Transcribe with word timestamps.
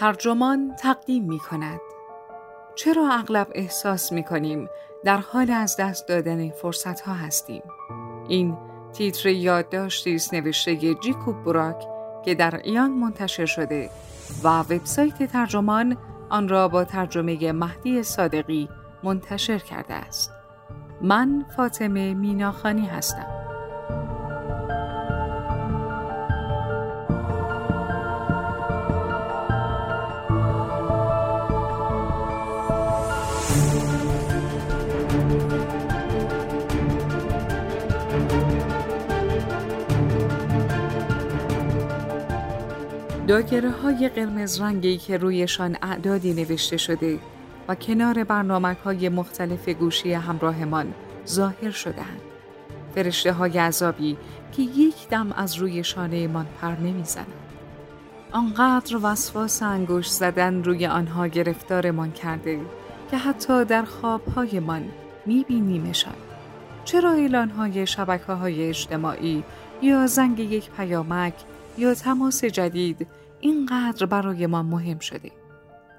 ترجمان 0.00 0.76
تقدیم 0.78 1.24
می 1.24 1.38
کند. 1.38 1.80
چرا 2.74 3.08
اغلب 3.12 3.48
احساس 3.54 4.12
می 4.12 4.24
کنیم 4.24 4.68
در 5.04 5.16
حال 5.16 5.50
از 5.50 5.76
دست 5.76 6.08
دادن 6.08 6.50
فرصت 6.50 7.00
ها 7.00 7.14
هستیم؟ 7.14 7.62
این 8.28 8.56
تیتر 8.92 9.28
یادداشتی 9.28 10.14
است 10.14 10.34
نوشته 10.34 10.94
جیکوب 10.94 11.44
براک 11.44 11.86
که 12.24 12.34
در 12.34 12.60
ایان 12.64 12.90
منتشر 12.90 13.46
شده 13.46 13.90
و 14.44 14.60
وبسایت 14.60 15.32
ترجمان 15.32 15.96
آن 16.30 16.48
را 16.48 16.68
با 16.68 16.84
ترجمه 16.84 17.52
مهدی 17.52 18.02
صادقی 18.02 18.68
منتشر 19.02 19.58
کرده 19.58 19.94
است. 19.94 20.30
من 21.02 21.44
فاطمه 21.56 22.14
میناخانی 22.14 22.86
هستم. 22.86 23.39
داگره 43.30 43.70
های 43.70 44.08
قرمز 44.08 44.60
رنگی 44.60 44.98
که 44.98 45.16
رویشان 45.16 45.76
اعدادی 45.82 46.34
نوشته 46.34 46.76
شده 46.76 47.18
و 47.68 47.74
کنار 47.74 48.24
برنامه 48.24 48.76
های 48.84 49.08
مختلف 49.08 49.68
گوشی 49.68 50.12
همراهمان 50.12 50.94
ظاهر 51.26 51.70
شدهاند. 51.70 52.20
فرشته 52.94 53.32
های 53.32 53.58
عذابی 53.58 54.16
که 54.52 54.62
یک 54.62 55.08
دم 55.08 55.32
از 55.32 55.54
روی 55.54 55.84
شانه 55.84 56.28
من 56.28 56.46
پر 56.60 56.70
نمی‌زنند. 56.70 57.26
آنقدر 58.32 58.98
وسواس 59.02 59.62
انگوش 59.62 60.10
زدن 60.10 60.64
روی 60.64 60.86
آنها 60.86 61.26
گرفتارمان 61.26 62.12
کرده 62.12 62.60
که 63.10 63.16
حتی 63.16 63.64
در 63.64 63.82
خوابهایمان 63.82 64.84
میبینیمشان. 65.26 66.14
چرا 66.84 67.46
های 67.56 67.86
شبکه 67.86 68.32
های 68.32 68.68
اجتماعی 68.68 69.44
یا 69.82 70.06
زنگ 70.06 70.38
یک 70.38 70.70
پیامک 70.70 71.34
یا 71.78 71.94
تماس 71.94 72.44
جدید 72.44 73.19
اینقدر 73.40 74.06
برای 74.06 74.46
ما 74.46 74.62
مهم 74.62 74.98
شده. 74.98 75.30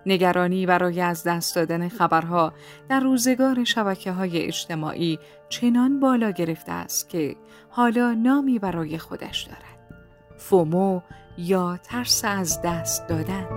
نگرانی 0.06 0.66
برای 0.66 1.02
از 1.02 1.24
دست 1.24 1.56
دادن 1.56 1.90
خبرها 1.90 2.54
در 2.90 3.00
روزگار 3.00 3.64
شبکه 3.64 4.12
های 4.12 4.46
اجتماعی 4.46 5.20
چنان 5.50 6.00
بالا 6.00 6.32
گرفته 6.32 6.72
است 6.72 7.10
که 7.10 7.36
حالا 7.70 8.14
نامی 8.14 8.60
برای 8.60 8.98
خودش 8.98 9.44
دارد. 9.44 10.02
فومو 10.38 11.02
یا 11.38 11.80
ترس 11.84 12.26
از 12.26 12.62
دست 12.62 13.08
دادن. 13.08 13.48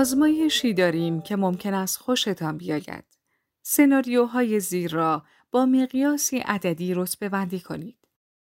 آزمایشی 0.00 0.74
داریم 0.74 1.22
که 1.22 1.36
ممکن 1.36 1.74
است 1.74 1.98
خوشتان 1.98 2.58
بیاید. 2.58 3.04
سناریوهای 3.62 4.60
زیر 4.60 4.92
را 4.92 5.22
با 5.50 5.66
مقیاسی 5.66 6.38
عددی 6.38 6.94
رتبه 6.94 7.28
بندی 7.28 7.60
کنید. 7.60 7.98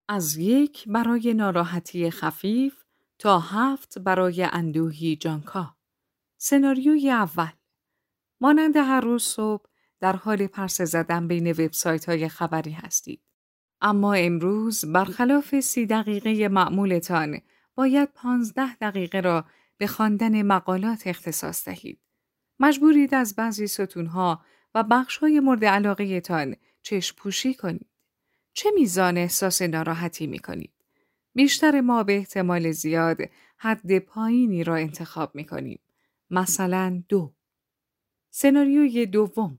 از 0.08 0.36
یک 0.36 0.88
برای 0.88 1.34
ناراحتی 1.34 2.10
خفیف 2.10 2.74
تا 3.18 3.38
هفت 3.38 3.98
برای 3.98 4.42
اندوهی 4.52 5.16
جانکا. 5.16 5.76
سناریوی 6.36 7.10
اول 7.10 7.52
مانند 8.40 8.76
هر 8.76 9.00
روز 9.00 9.22
صبح 9.22 9.64
در 10.00 10.16
حال 10.16 10.46
پرس 10.46 10.80
زدن 10.80 11.28
بین 11.28 11.50
وبسایت 11.50 12.08
های 12.08 12.28
خبری 12.28 12.72
هستید. 12.72 13.22
اما 13.80 14.14
امروز 14.14 14.84
برخلاف 14.84 15.60
سی 15.60 15.86
دقیقه 15.86 16.48
معمولتان 16.48 17.40
باید 17.74 18.08
پانزده 18.14 18.76
دقیقه 18.76 19.20
را 19.20 19.44
به 19.80 19.86
خواندن 19.86 20.42
مقالات 20.42 21.06
اختصاص 21.06 21.68
دهید. 21.68 22.00
مجبورید 22.58 23.14
از 23.14 23.34
بعضی 23.36 23.66
ستونها 23.66 24.44
و 24.74 24.82
بخشهای 24.82 25.40
مورد 25.40 25.64
علاقه 25.64 26.20
تان 26.20 26.56
چشم 26.82 27.16
پوشی 27.16 27.54
کنید. 27.54 27.86
چه 28.52 28.70
میزان 28.74 29.16
احساس 29.16 29.62
ناراحتی 29.62 30.26
می 30.26 30.38
کنید؟ 30.38 30.72
بیشتر 31.34 31.80
ما 31.80 32.02
به 32.02 32.16
احتمال 32.16 32.70
زیاد 32.70 33.18
حد 33.56 33.98
پایینی 33.98 34.64
را 34.64 34.76
انتخاب 34.76 35.34
می 35.34 35.44
کنیم. 35.44 35.80
مثلا 36.30 37.02
دو. 37.08 37.34
سناریوی 38.30 39.06
دوم. 39.06 39.58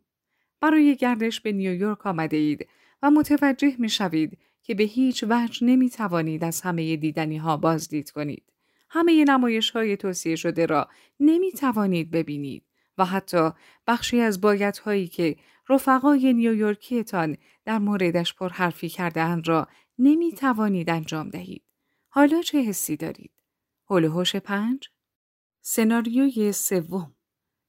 برای 0.60 0.96
گردش 0.96 1.42
به 1.42 1.52
نیویورک 1.52 2.06
آمده 2.08 2.38
اید 2.38 2.68
و 3.02 3.12
متوجه 3.12 3.76
می 3.80 3.90
شوید 3.90 4.38
که 4.64 4.76
به 4.76 4.84
هیچ 4.84 5.24
وجه 5.30 5.66
نمی 5.68 5.90
توانید 5.90 6.44
از 6.44 6.62
همه 6.62 6.96
دیدنی 6.96 7.38
ها 7.38 7.58
بازدید 7.58 8.12
کنید. 8.12 8.51
همه 8.94 9.24
نمایش 9.24 9.70
های 9.70 9.98
توصیه 9.98 10.36
شده 10.36 10.66
را 10.66 10.90
نمی 11.20 11.52
توانید 11.52 12.12
ببینید 12.12 12.64
و 12.98 13.06
حتی 13.06 13.50
بخشی 13.88 14.20
از 14.20 14.42
باید 14.42 14.78
هایی 14.78 15.08
که 15.08 15.36
رفقای 15.70 16.34
نیویورکیتان 16.34 17.38
در 17.66 17.78
موردش 17.80 18.34
پر 18.34 18.50
حرفی 18.50 18.90
کرده 18.90 19.36
را 19.36 19.68
نمی 20.00 20.32
توانید 20.32 20.90
انجام 20.90 21.30
دهید. 21.30 21.64
حالا 22.10 22.42
چه 22.42 22.62
حسی 22.62 22.98
دارید؟ 22.98 23.32
هلوهوش 23.90 24.36
پنج؟ 24.36 24.90
سناریوی 25.62 26.52
سوم 26.52 27.16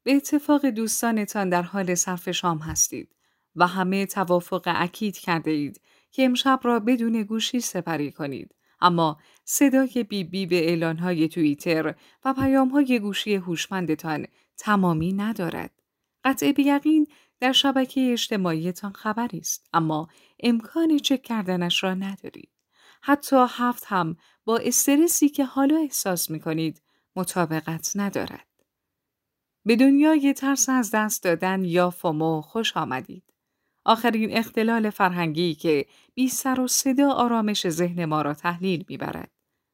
به 0.03 0.13
اتفاق 0.13 0.67
دوستانتان 0.67 1.49
در 1.49 1.63
حال 1.63 1.95
صرف 1.95 2.31
شام 2.31 2.59
هستید 2.59 3.17
و 3.57 3.67
همه 3.67 4.07
توافق 4.07 4.63
اکید 4.67 5.19
کرده 5.19 5.51
اید 5.51 5.81
که 6.11 6.25
امشب 6.25 6.61
را 6.63 6.81
بدون 6.81 7.23
گوشی 7.23 7.61
سپری 7.61 8.13
کنید 8.13 8.55
اما 8.83 9.19
صدای 9.45 10.07
بی 10.09 10.25
بی 10.25 10.47
به 10.47 10.69
اعلانهای 10.69 11.29
توییتر 11.29 11.95
و 12.25 12.35
پیامهای 12.35 12.99
گوشی 12.99 13.35
هوشمندتان 13.35 14.27
تمامی 14.57 15.13
ندارد. 15.13 15.71
قطع 16.25 16.53
بیقین 16.53 17.07
در 17.41 17.53
شبکه 17.53 18.13
اجتماعیتان 18.13 18.93
خبری 18.93 19.39
است 19.39 19.69
اما 19.73 20.09
امکان 20.41 20.99
چک 20.99 21.23
کردنش 21.23 21.85
را 21.85 21.95
ندارید. 21.95 22.51
حتی 23.03 23.47
هفت 23.49 23.85
هم 23.87 24.17
با 24.45 24.57
استرسی 24.57 25.29
که 25.29 25.45
حالا 25.45 25.77
احساس 25.77 26.31
می 26.31 26.41
کنید 26.41 26.83
مطابقت 27.17 27.93
ندارد. 27.95 28.47
به 29.65 29.77
دنیای 29.77 30.35
ترس 30.35 30.69
از 30.69 30.91
دست 30.95 31.23
دادن 31.23 31.65
یا 31.65 31.91
فومو 31.91 32.41
خوش 32.41 32.77
آمدید. 32.77 33.32
آخرین 33.85 34.37
اختلال 34.37 34.91
فرهنگی 34.91 35.55
که 35.55 35.87
بی 36.15 36.29
سر 36.29 36.61
و 36.61 36.69
صدا 36.69 37.11
آرامش 37.11 37.69
ذهن 37.69 38.05
ما 38.05 38.23
را 38.23 38.35
تحلیل 38.35 38.85
می‌برد. 38.89 39.31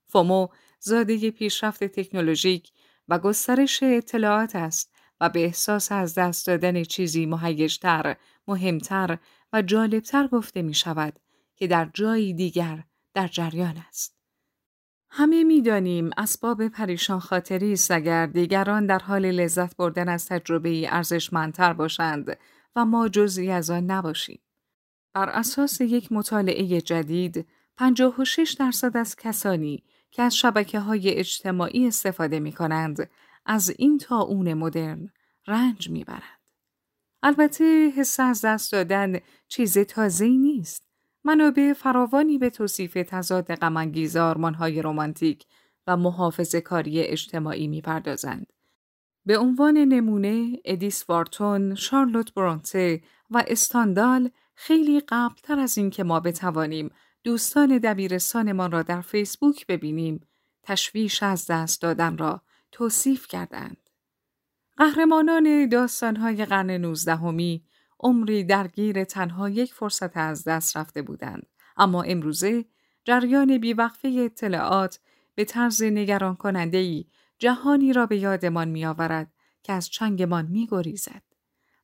فومو 0.06 0.48
زاده 0.80 1.30
پیشرفت 1.30 1.84
تکنولوژیک 1.84 2.70
و 3.08 3.18
گسترش 3.18 3.82
اطلاعات 3.82 4.56
است 4.56 4.94
و 5.20 5.28
به 5.28 5.44
احساس 5.44 5.92
از 5.92 6.14
دست 6.14 6.46
دادن 6.46 6.82
چیزی 6.82 7.26
مهیجتر، 7.26 8.16
مهمتر 8.48 9.18
و 9.52 9.62
جالبتر 9.62 10.26
گفته 10.26 10.62
می 10.62 10.74
شود 10.74 11.18
که 11.56 11.66
در 11.66 11.90
جایی 11.94 12.34
دیگر 12.34 12.84
در 13.14 13.28
جریان 13.28 13.76
است. 13.88 14.18
همه 15.10 15.44
می‌دانیم 15.44 16.10
اسباب 16.16 16.68
پریشان 16.68 17.20
خاطری 17.20 17.72
است 17.72 17.90
اگر 17.90 18.26
دیگران 18.26 18.86
در 18.86 18.98
حال 18.98 19.30
لذت 19.30 19.76
بردن 19.76 20.08
از 20.08 20.26
تجربه 20.26 20.94
ارزشمندتر 20.94 21.72
باشند 21.72 22.38
و 22.76 22.84
ما 22.84 23.08
جزی 23.08 23.50
از 23.50 23.70
آن 23.70 23.84
نباشیم. 23.90 24.40
بر 25.14 25.28
اساس 25.28 25.80
یک 25.80 26.12
مطالعه 26.12 26.80
جدید، 26.80 27.46
56 27.76 28.56
درصد 28.58 28.96
از 28.96 29.16
کسانی 29.16 29.82
که 30.10 30.22
از 30.22 30.36
شبکه 30.36 30.80
های 30.80 31.10
اجتماعی 31.10 31.86
استفاده 31.88 32.40
می 32.40 32.52
کنند، 32.52 33.10
از 33.46 33.74
این 33.78 33.98
تا 33.98 34.20
اون 34.20 34.54
مدرن 34.54 35.10
رنج 35.46 35.90
می 35.90 36.04
برند. 36.04 36.38
البته 37.22 37.92
حس 37.96 38.20
از 38.20 38.44
دست 38.44 38.72
دادن 38.72 39.20
چیز 39.48 39.78
تازه‌ای 39.78 40.38
نیست. 40.38 40.88
منابع 41.24 41.72
فراوانی 41.72 42.38
به 42.38 42.50
توصیف 42.50 42.98
تضاد 43.08 43.54
غمانگیز 43.54 44.16
آرمانهای 44.16 44.82
رمانتیک 44.82 45.46
و 45.86 45.96
محافظ 45.96 46.54
کاری 46.54 47.00
اجتماعی 47.00 47.68
می 47.68 47.80
پردازند. 47.80 48.52
به 49.28 49.38
عنوان 49.38 49.78
نمونه 49.78 50.58
ادیس 50.64 51.04
وارتون، 51.08 51.74
شارلوت 51.74 52.34
برونته 52.34 53.00
و 53.30 53.44
استاندال 53.46 54.30
خیلی 54.54 55.00
قبلتر 55.00 55.58
از 55.58 55.78
اینکه 55.78 56.04
ما 56.04 56.20
بتوانیم 56.20 56.90
دوستان 57.24 57.78
دبیرستانمان 57.78 58.72
را 58.72 58.82
در 58.82 59.00
فیسبوک 59.00 59.66
ببینیم 59.66 60.26
تشویش 60.62 61.22
از 61.22 61.46
دست 61.46 61.82
دادن 61.82 62.18
را 62.18 62.42
توصیف 62.72 63.26
کردند. 63.26 63.90
قهرمانان 64.76 65.68
داستانهای 65.68 66.44
قرن 66.44 66.70
نوزدهمی 66.70 67.64
عمری 68.00 68.44
درگیر 68.44 69.04
تنها 69.04 69.48
یک 69.48 69.74
فرصت 69.74 70.16
از 70.16 70.44
دست 70.44 70.76
رفته 70.76 71.02
بودند 71.02 71.46
اما 71.76 72.02
امروزه 72.02 72.64
جریان 73.04 73.58
بیوقفه 73.58 74.08
اطلاعات 74.08 75.00
به 75.34 75.44
طرز 75.44 75.82
نگران 75.82 76.36
کننده 76.36 77.04
جهانی 77.38 77.92
را 77.92 78.06
به 78.06 78.18
یادمان 78.18 78.68
می 78.68 78.86
آورد 78.86 79.32
که 79.62 79.72
از 79.72 79.88
چنگمان 79.88 80.46
می 80.46 80.66
گریزد. 80.70 81.22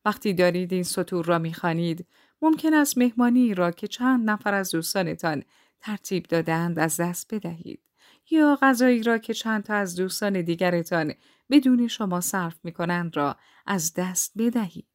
وقتی 0.05 0.35
دارید 0.35 0.73
این 0.73 0.83
سطور 0.83 1.25
را 1.25 1.39
می 1.39 1.55
خانید، 1.55 2.07
ممکن 2.43 2.75
است 2.75 2.99
مهمانی 2.99 3.55
را 3.55 3.71
که 3.71 3.87
چند 3.87 4.31
نفر 4.31 4.55
از 4.55 4.71
دوستانتان 4.71 5.43
ترتیب 5.81 6.27
دادند 6.27 6.79
از 6.79 7.01
دست 7.01 7.35
بدهید. 7.35 7.81
یا 8.31 8.59
غذایی 8.63 9.03
را 9.03 9.19
که 9.19 9.35
چند 9.35 9.63
تا 9.63 9.75
از 9.75 9.97
دوستان 9.97 10.43
دیگرتان 10.43 11.15
بدون 11.51 11.89
شما 11.89 12.21
صرف 12.21 12.57
می 12.65 12.73
کنند 12.73 13.17
را 13.17 13.37
از 13.67 13.95
دست 13.95 14.33
بدهید. 14.39 14.87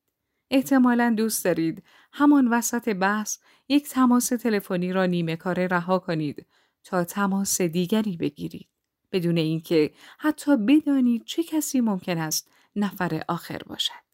احتمالا 0.51 1.13
دوست 1.17 1.45
دارید 1.45 1.83
همان 2.13 2.47
وسط 2.47 2.94
بحث 2.94 3.38
یک 3.67 3.89
تماس 3.89 4.27
تلفنی 4.27 4.94
را 4.94 5.06
نیمه 5.06 5.35
کاره 5.35 5.67
رها 5.67 6.00
کنید 6.00 6.45
تا 6.83 7.03
تماس 7.03 7.61
دیگری 7.61 8.17
بگیرید. 8.17 8.69
بدون 9.11 9.38
اینکه 9.38 9.91
حتی 10.17 10.57
بدانید 10.57 11.23
چه 11.25 11.44
کسی 11.44 11.81
ممکن 11.81 12.17
است 12.17 12.51
نفر 12.75 13.23
آخر 13.27 13.61
باشد. 13.65 14.09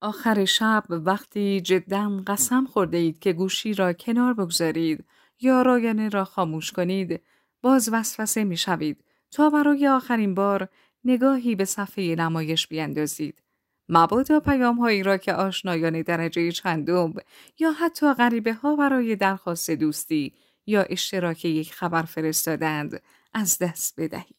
آخر 0.00 0.44
شب 0.44 0.84
وقتی 0.88 1.60
جدا 1.60 2.22
قسم 2.26 2.64
خورده 2.64 2.96
اید 2.96 3.18
که 3.18 3.32
گوشی 3.32 3.74
را 3.74 3.92
کنار 3.92 4.34
بگذارید 4.34 5.04
یا 5.40 5.62
رایانه 5.62 6.08
را 6.08 6.24
خاموش 6.24 6.72
کنید 6.72 7.20
باز 7.62 7.88
وسوسه 7.92 8.44
می 8.44 8.56
شوید 8.56 9.04
تا 9.30 9.50
برای 9.50 9.88
آخرین 9.88 10.34
بار 10.34 10.68
نگاهی 11.04 11.54
به 11.54 11.64
صفحه 11.64 12.14
نمایش 12.14 12.66
بیندازید. 12.66 13.42
مبادا 13.88 14.40
پیام 14.40 14.76
هایی 14.76 15.02
را 15.02 15.16
که 15.16 15.32
آشنایان 15.34 16.02
درجه 16.02 16.52
چندم 16.52 17.14
یا 17.58 17.72
حتی 17.72 18.14
غریبه 18.14 18.54
ها 18.54 18.76
برای 18.76 19.16
درخواست 19.16 19.70
دوستی 19.70 20.34
یا 20.66 20.82
اشتراک 20.82 21.44
یک 21.44 21.74
خبر 21.74 22.02
فرستادند 22.02 23.02
از 23.32 23.58
دست 23.58 24.00
بدهید. 24.00 24.36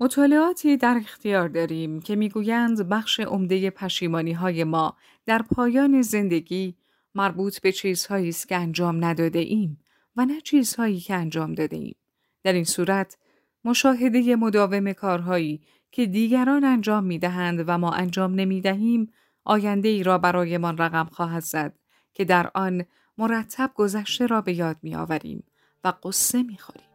مطالعاتی 0.00 0.76
در 0.76 0.96
اختیار 0.96 1.48
داریم 1.48 2.00
که 2.00 2.16
می‌گویند 2.16 2.88
بخش 2.88 3.20
عمده 3.20 3.70
پشیمانی 3.70 4.32
های 4.32 4.64
ما 4.64 4.96
در 5.26 5.42
پایان 5.42 6.02
زندگی 6.02 6.76
مربوط 7.14 7.60
به 7.60 7.72
چیزهایی 7.72 8.28
است 8.28 8.48
که 8.48 8.56
انجام 8.56 9.04
نداده 9.04 9.38
ایم 9.38 9.80
و 10.16 10.24
نه 10.24 10.40
چیزهایی 10.40 11.00
که 11.00 11.14
انجام 11.14 11.54
داده 11.54 11.76
ایم. 11.76 11.96
در 12.42 12.52
این 12.52 12.64
صورت 12.64 13.18
مشاهده 13.64 14.36
مداوم 14.36 14.92
کارهایی 14.92 15.62
که 15.90 16.06
دیگران 16.06 16.64
انجام 16.64 17.04
می 17.04 17.18
دهند 17.18 17.64
و 17.66 17.78
ما 17.78 17.92
انجام 17.92 18.34
نمی 18.34 18.60
دهیم 18.60 19.12
آینده 19.44 19.88
ای 19.88 20.02
را 20.02 20.18
برایمان 20.18 20.78
رقم 20.78 21.04
خواهد 21.04 21.42
زد 21.42 21.78
که 22.12 22.24
در 22.24 22.50
آن 22.54 22.84
مرتب 23.18 23.70
گذشته 23.74 24.26
را 24.26 24.40
به 24.40 24.52
یاد 24.52 24.76
می 24.82 24.94
آوریم 24.94 25.44
و 25.84 25.92
قصه 26.02 26.42
می 26.42 26.58
خوریم. 26.58 26.93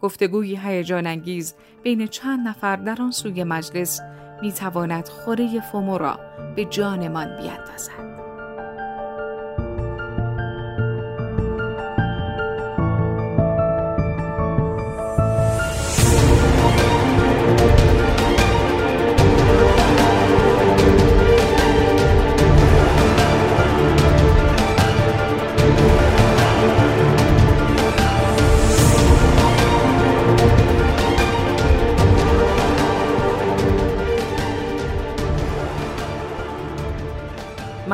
گفتگوی 0.00 0.58
هیجان 0.62 1.06
انگیز 1.06 1.54
بین 1.82 2.06
چند 2.06 2.48
نفر 2.48 2.76
در 2.76 3.02
آن 3.02 3.10
سوی 3.10 3.44
مجلس 3.44 4.00
می 4.42 4.52
تواند 4.52 5.08
خوره 5.08 5.60
فومو 5.60 5.98
را 5.98 6.20
به 6.56 6.64
جانمان 6.64 7.36
بیاندازد. 7.36 8.09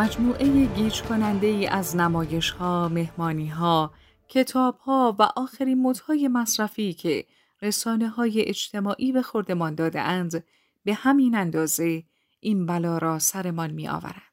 مجموعه 0.07 0.67
گیج 0.67 1.03
کننده 1.03 1.47
ای 1.47 1.67
از 1.67 1.97
نمایش 1.97 2.51
ها، 2.51 2.89
مهمانی 2.89 3.49
ها، 3.49 3.95
کتاب 4.29 4.79
ها 4.79 5.17
و 5.19 5.23
آخرین 5.23 5.83
مدهای 5.83 6.29
مصرفی 6.29 6.93
که 6.93 7.25
رسانه 7.63 8.09
های 8.09 8.49
اجتماعی 8.49 9.13
به 9.13 9.23
خوردمان 9.23 9.75
داده 9.75 10.01
اند 10.01 10.45
به 10.85 10.95
همین 10.95 11.35
اندازه 11.35 12.05
این 12.41 12.67
بلا 12.67 12.99
را 12.99 13.19
سرمان 13.19 13.71
می 13.71 13.89
آورد. 13.89 14.33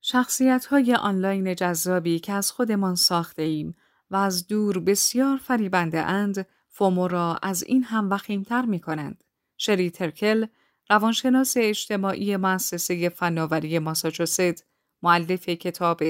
شخصیت 0.00 0.64
های 0.64 0.94
آنلاین 0.94 1.54
جذابی 1.54 2.18
که 2.18 2.32
از 2.32 2.52
خودمان 2.52 2.94
ساخته 2.94 3.42
ایم 3.42 3.74
و 4.10 4.16
از 4.16 4.46
دور 4.46 4.78
بسیار 4.78 5.36
فریبنده 5.36 6.00
اند 6.00 6.46
FOMO 6.68 7.08
را 7.08 7.38
از 7.42 7.62
این 7.62 7.84
هم 7.84 8.10
وخیمتر 8.10 8.62
می 8.64 8.80
کنند. 8.80 9.24
شری 9.56 9.90
ترکل 9.90 10.46
روانشناس 10.90 11.54
اجتماعی 11.56 12.36
مؤسسه 12.36 13.08
فناوری 13.08 13.78
ماساچوست 13.78 14.71
معلف 15.02 15.48
کتاب 15.48 16.02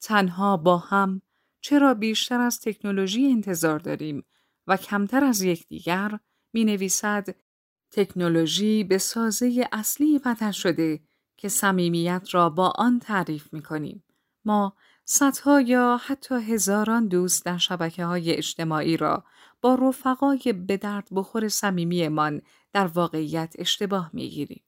تنها 0.00 0.56
با 0.56 0.78
هم 0.78 1.22
چرا 1.60 1.94
بیشتر 1.94 2.40
از 2.40 2.60
تکنولوژی 2.60 3.26
انتظار 3.26 3.78
داریم 3.78 4.24
و 4.66 4.76
کمتر 4.76 5.24
از 5.24 5.42
یکدیگر 5.42 6.18
می 6.52 6.64
نویسد 6.64 7.36
تکنولوژی 7.90 8.84
به 8.84 8.98
سازه 8.98 9.68
اصلی 9.72 10.18
بدل 10.18 10.50
شده 10.50 11.00
که 11.36 11.48
صمیمیت 11.48 12.28
را 12.32 12.50
با 12.50 12.72
آن 12.76 12.98
تعریف 12.98 13.52
می 13.52 13.62
کنیم. 13.62 14.04
ما 14.44 14.76
صدها 15.04 15.60
یا 15.60 16.00
حتی 16.06 16.34
هزاران 16.34 17.08
دوست 17.08 17.44
در 17.44 17.58
شبکه 17.58 18.04
های 18.04 18.36
اجتماعی 18.36 18.96
را 18.96 19.24
با 19.60 19.74
رفقای 19.74 20.52
به 20.66 20.76
درد 20.76 21.08
بخور 21.14 21.48
صمیمیمان 21.48 22.42
در 22.72 22.86
واقعیت 22.86 23.54
اشتباه 23.58 24.10
می 24.12 24.28
گیریم. 24.28 24.63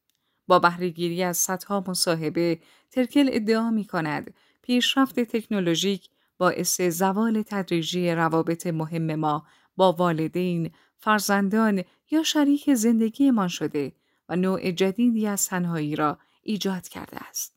با 0.47 0.59
بهرهگیری 0.59 1.23
از 1.23 1.37
صدها 1.37 1.85
مصاحبه 1.89 2.59
ترکل 2.91 3.29
ادعا 3.33 3.71
می 3.71 3.85
کند 3.85 4.35
پیشرفت 4.63 5.21
تکنولوژیک 5.21 6.09
باعث 6.39 6.81
زوال 6.81 7.43
تدریجی 7.43 8.11
روابط 8.11 8.67
مهم 8.67 9.15
ما 9.15 9.47
با 9.77 9.93
والدین، 9.93 10.71
فرزندان 10.99 11.83
یا 12.11 12.23
شریک 12.23 12.75
زندگیمان 12.75 13.49
شده 13.49 13.93
و 14.29 14.37
نوع 14.37 14.71
جدیدی 14.71 15.27
از 15.27 15.47
تنهایی 15.47 15.97
را 15.97 16.19
ایجاد 16.43 16.89
کرده 16.89 17.17
است. 17.29 17.57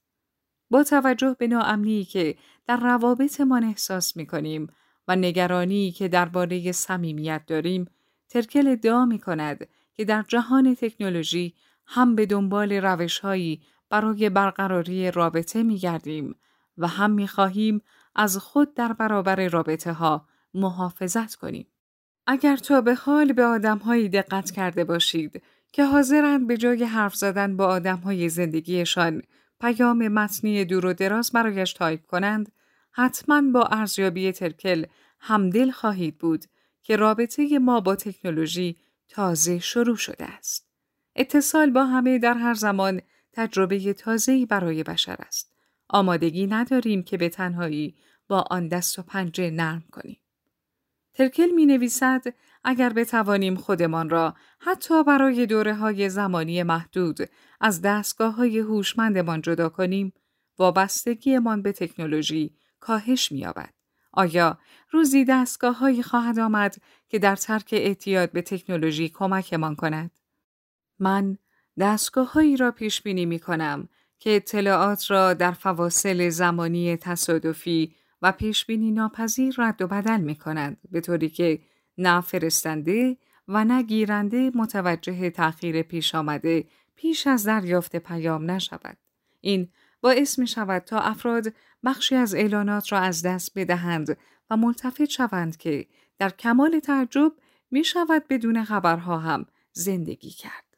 با 0.70 0.84
توجه 0.84 1.36
به 1.40 1.48
ناامنی 1.48 2.04
که 2.04 2.36
در 2.68 2.78
روابطمان 2.78 3.64
احساس 3.64 4.18
می 4.18 4.26
کنیم 4.26 4.68
و 5.08 5.16
نگرانی 5.16 5.92
که 5.92 6.08
درباره 6.08 6.72
صمیمیت 6.72 7.44
داریم، 7.48 7.86
ترکل 8.30 8.68
ادعا 8.68 9.06
می 9.06 9.20
کند 9.20 9.68
که 9.94 10.06
در 10.06 10.26
جهان 10.28 10.76
تکنولوژی 10.76 11.54
هم 11.92 12.16
به 12.16 12.26
دنبال 12.26 12.72
روشهایی 12.74 13.62
برای 13.90 14.30
برقراری 14.30 15.12
رابطه 15.12 15.64
می 15.64 15.78
گردیم 15.78 16.36
و 16.78 16.88
هم 16.88 17.12
می 17.12 17.28
خواهیم 17.28 17.82
از 18.16 18.38
خود 18.38 18.74
در 18.74 18.94
برابر 18.94 19.48
رابطه 19.48 19.94
ها 19.94 20.28
محافظت 20.54 21.36
کنیم. 21.36 21.68
اگر 22.28 22.58
تا 22.58 22.82
به 22.82 22.96
حال 22.96 23.34
به 23.34 23.46
آدمهایی 23.46 24.10
دقت 24.10 24.52
کرده 24.52 24.84
باشید 24.84 25.44
که 25.72 25.86
حاضرند 25.86 26.48
به 26.48 26.58
جای 26.58 26.84
حرف 26.84 27.16
زدن 27.16 27.58
با 27.58 27.66
آدمهای 27.66 28.30
زندگیشان 28.30 29.22
پیام 29.62 30.08
متنی 30.08 30.66
دور 30.66 30.86
و 30.86 30.94
دراز 30.94 31.32
برایش 31.32 31.74
تایپ 31.74 32.06
کنند، 32.06 32.52
حتما 32.92 33.42
با 33.54 33.64
ارزیابی 33.64 34.32
ترکل 34.32 34.86
همدل 35.20 35.72
خواهید 35.72 36.18
بود 36.18 36.46
که 36.84 36.96
رابطه 36.96 37.60
ما 37.60 37.80
با 37.80 37.96
تکنولوژی 37.96 38.78
تازه 39.08 39.60
شروع 39.60 39.96
شده 39.96 40.26
است. 40.26 40.69
اتصال 41.16 41.70
با 41.70 41.86
همه 41.86 42.20
در 42.20 42.34
هر 42.34 42.54
زمان 42.54 43.02
تجربه 43.34 43.94
تازه‌ای 43.94 44.46
برای 44.46 44.84
بشر 44.84 45.16
است. 45.20 45.54
آمادگی 45.90 46.48
نداریم 46.48 47.04
که 47.04 47.18
به 47.18 47.30
تنهایی 47.30 47.96
با 48.28 48.46
آن 48.50 48.68
دست 48.68 49.00
و 49.00 49.02
پنجه 49.02 49.52
نرم 49.52 49.84
کنیم. 49.92 50.20
ترکل 51.14 51.50
می 51.56 51.66
نویسد 51.66 52.24
اگر 52.64 52.94
بتوانیم 52.94 53.56
خودمان 53.56 54.10
را 54.10 54.36
حتی 54.60 55.04
برای 55.04 55.46
دوره 55.46 55.76
های 55.76 56.10
زمانی 56.10 56.64
محدود 56.64 57.18
از 57.62 57.82
دستگاه 57.82 58.36
های 58.36 58.60
هوشمندمان 58.60 59.42
جدا 59.42 59.70
کنیم 59.70 60.14
وابستگیمان 60.58 61.62
به 61.62 61.72
تکنولوژی 61.72 62.56
کاهش 62.80 63.32
می‌یابد. 63.32 63.74
آیا 64.12 64.58
روزی 64.92 65.26
دستگاه 65.26 65.78
هایی 65.78 66.04
خواهد 66.04 66.40
آمد 66.40 66.76
که 67.10 67.20
در 67.20 67.36
ترک 67.36 67.70
اعتیاد 67.72 68.32
به 68.32 68.42
تکنولوژی 68.42 69.10
کمکمان 69.10 69.76
کند؟ 69.76 70.12
من 71.00 71.38
دستگاه 71.80 72.32
هایی 72.32 72.58
را 72.58 72.72
پیش 72.72 73.02
بینی 73.02 73.26
می 73.26 73.40
کنم 73.40 73.90
که 74.20 74.36
اطلاعات 74.36 75.12
را 75.12 75.34
در 75.34 75.52
فواصل 75.52 76.30
زمانی 76.30 76.98
تصادفی 76.98 77.96
و 78.22 78.32
پیش 78.32 78.66
بینی 78.66 78.92
ناپذیر 78.92 79.56
رد 79.58 79.82
و 79.82 79.88
بدل 79.88 80.22
می 80.22 80.36
کنند 80.36 80.78
به 80.92 81.02
طوری 81.02 81.30
که 81.30 81.60
نه 81.98 82.22
فرستنده 82.22 83.18
و 83.48 83.66
نه 83.66 83.84
گیرنده 83.84 84.52
متوجه 84.56 85.30
تأخیر 85.30 85.82
پیش 85.82 86.16
آمده 86.16 86.66
پیش 86.96 87.28
از 87.28 87.44
دریافت 87.44 87.96
پیام 87.96 88.52
نشود. 88.52 88.98
این 89.42 89.70
باعث 90.02 90.40
می 90.40 90.48
شود 90.48 90.82
تا 90.82 91.00
افراد 91.00 91.54
بخشی 91.84 92.16
از 92.16 92.36
اعلانات 92.36 92.92
را 92.92 93.00
از 93.00 93.22
دست 93.22 93.52
بدهند 93.56 94.18
و 94.50 94.58
ملتفت 94.58 95.06
شوند 95.06 95.58
که 95.58 95.88
در 96.18 96.30
کمال 96.30 96.80
تعجب 96.80 97.32
می 97.72 97.84
شود 97.84 98.24
بدون 98.30 98.64
خبرها 98.64 99.18
هم 99.18 99.46
زندگی 99.72 100.30
کرد. 100.30 100.69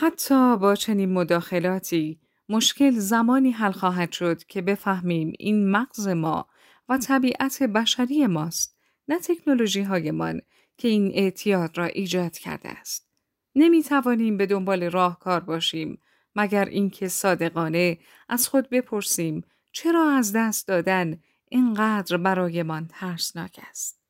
حتی 0.00 0.56
با 0.56 0.74
چنین 0.74 1.12
مداخلاتی 1.12 2.20
مشکل 2.48 2.90
زمانی 2.90 3.50
حل 3.50 3.72
خواهد 3.72 4.12
شد 4.12 4.44
که 4.44 4.62
بفهمیم 4.62 5.32
این 5.38 5.70
مغز 5.70 6.08
ما 6.08 6.48
و 6.88 6.98
طبیعت 6.98 7.62
بشری 7.62 8.26
ماست 8.26 8.76
نه 9.08 9.18
تکنولوژی 9.18 9.82
هایمان 9.82 10.40
که 10.76 10.88
این 10.88 11.12
اعتیاد 11.14 11.78
را 11.78 11.84
ایجاد 11.84 12.32
کرده 12.32 12.68
است. 12.68 13.08
نمی 13.54 13.82
توانیم 13.82 14.36
به 14.36 14.46
دنبال 14.46 14.84
راهکار 14.84 15.40
باشیم 15.40 16.02
مگر 16.36 16.64
اینکه 16.64 17.08
صادقانه 17.08 17.98
از 18.28 18.48
خود 18.48 18.70
بپرسیم 18.70 19.44
چرا 19.72 20.10
از 20.10 20.32
دست 20.36 20.68
دادن 20.68 21.22
اینقدر 21.48 22.16
برایمان 22.16 22.88
ترسناک 22.90 23.60
است. 23.70 24.00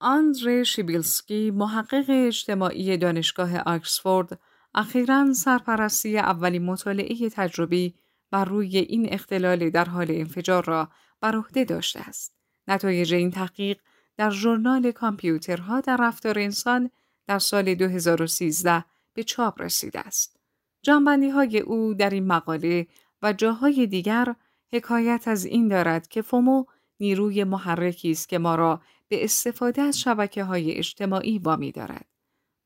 آندره 0.00 0.64
شیبیلسکی 0.64 1.50
محقق 1.50 2.04
اجتماعی 2.08 2.96
دانشگاه 2.96 3.58
آکسفورد 3.58 4.38
اخیرا 4.74 5.32
سرپرستی 5.32 6.18
اولین 6.18 6.64
مطالعه 6.64 7.28
تجربی 7.28 7.94
بر 8.30 8.44
روی 8.44 8.78
این 8.78 9.12
اختلال 9.12 9.70
در 9.70 9.84
حال 9.84 10.06
انفجار 10.10 10.64
را 10.64 10.88
بر 11.20 11.36
عهده 11.36 11.64
داشته 11.64 12.00
است. 12.00 12.34
نتایج 12.68 13.14
این 13.14 13.30
تحقیق 13.30 13.80
در 14.16 14.30
ژورنال 14.30 14.92
کامپیوترها 14.92 15.80
در 15.80 15.96
رفتار 16.00 16.38
انسان 16.38 16.90
در 17.26 17.38
سال 17.38 17.74
2013 17.74 18.84
به 19.12 19.24
چاپ 19.24 19.62
رسیده 19.62 20.00
است. 20.00 20.36
جنبندی 20.82 21.28
های 21.28 21.58
او 21.58 21.94
در 21.94 22.10
این 22.10 22.26
مقاله 22.26 22.86
و 23.22 23.32
جاهای 23.32 23.86
دیگر 23.86 24.34
حکایت 24.72 25.28
از 25.28 25.44
این 25.44 25.68
دارد 25.68 26.08
که 26.08 26.22
فومو 26.22 26.64
نیروی 27.00 27.44
محرکی 27.44 28.10
است 28.10 28.28
که 28.28 28.38
ما 28.38 28.54
را 28.54 28.80
به 29.08 29.24
استفاده 29.24 29.82
از 29.82 30.00
شبکه 30.00 30.44
های 30.44 30.72
اجتماعی 30.72 31.38
وامی 31.38 31.72
دارد. 31.72 32.06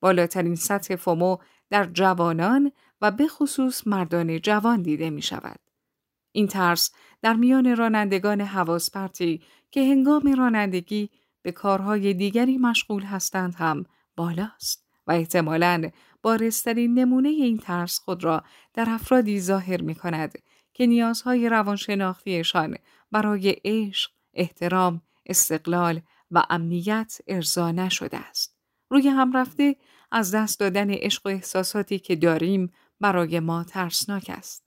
بالاترین 0.01 0.55
سطح 0.55 0.97
فومو 0.97 1.37
در 1.71 1.85
جوانان 1.85 2.73
و 3.01 3.11
به 3.11 3.29
خصوص 3.29 3.87
مردان 3.87 4.41
جوان 4.41 4.83
دیده 4.83 5.11
می 5.11 5.23
شود. 5.23 5.61
این 6.33 6.47
ترس 6.47 6.93
در 7.23 7.35
میان 7.35 7.77
رانندگان 7.77 8.41
حواس 8.41 8.91
که 9.71 9.81
هنگام 9.81 10.35
رانندگی 10.39 11.11
به 11.43 11.53
کارهای 11.53 12.15
دیگری 12.15 12.59
مشغول 12.59 13.03
هستند 13.03 13.55
هم 13.55 13.85
بالاست 14.17 14.87
و 15.07 15.13
احتمالاً 15.13 15.91
بارسترین 16.23 16.99
نمونه 16.99 17.29
این 17.29 17.59
ترس 17.59 17.99
خود 17.99 18.25
را 18.25 18.45
در 18.75 18.87
افرادی 18.89 19.41
ظاهر 19.41 19.83
می 19.83 19.95
کند 19.95 20.39
که 20.75 20.87
نیازهای 20.87 21.49
روانشناختیشان 21.49 22.77
برای 23.13 23.57
عشق، 23.65 24.11
احترام، 24.35 25.03
استقلال 25.27 26.01
و 26.31 26.43
امنیت 26.51 27.19
ارضا 27.27 27.73
نشده 27.73 28.17
است. 28.17 28.57
روی 28.91 29.09
هم 29.09 29.37
رفته 29.37 29.77
از 30.13 30.35
دست 30.35 30.61
دادن 30.61 30.91
عشق 30.91 31.27
و 31.27 31.29
احساساتی 31.29 31.99
که 31.99 32.17
داریم 32.17 32.73
برای 33.01 33.41
ما 33.41 33.65
ترسناک 33.65 34.31
است. 34.35 34.65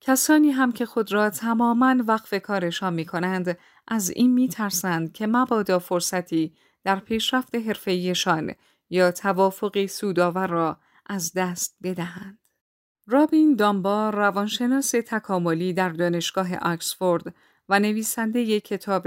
کسانی 0.00 0.50
هم 0.50 0.72
که 0.72 0.86
خود 0.86 1.12
را 1.12 1.30
تماما 1.30 1.96
وقف 2.06 2.34
کارشان 2.34 2.94
می 2.94 3.04
کنند 3.04 3.58
از 3.88 4.10
این 4.10 4.32
می 4.32 4.48
ترسند 4.48 5.12
که 5.12 5.26
مبادا 5.26 5.78
فرصتی 5.78 6.54
در 6.84 6.98
پیشرفت 6.98 7.54
حرفه‌ایشان 7.54 8.54
یا 8.90 9.12
توافقی 9.12 9.86
سودآور 9.86 10.46
را 10.46 10.80
از 11.06 11.32
دست 11.32 11.76
بدهند. 11.82 12.38
رابین 13.06 13.56
دامبار 13.56 14.14
روانشناس 14.14 14.90
تکاملی 14.90 15.72
در 15.72 15.88
دانشگاه 15.88 16.56
آکسفورد 16.56 17.34
و 17.68 17.80
نویسنده 17.80 18.60
کتاب 18.60 19.06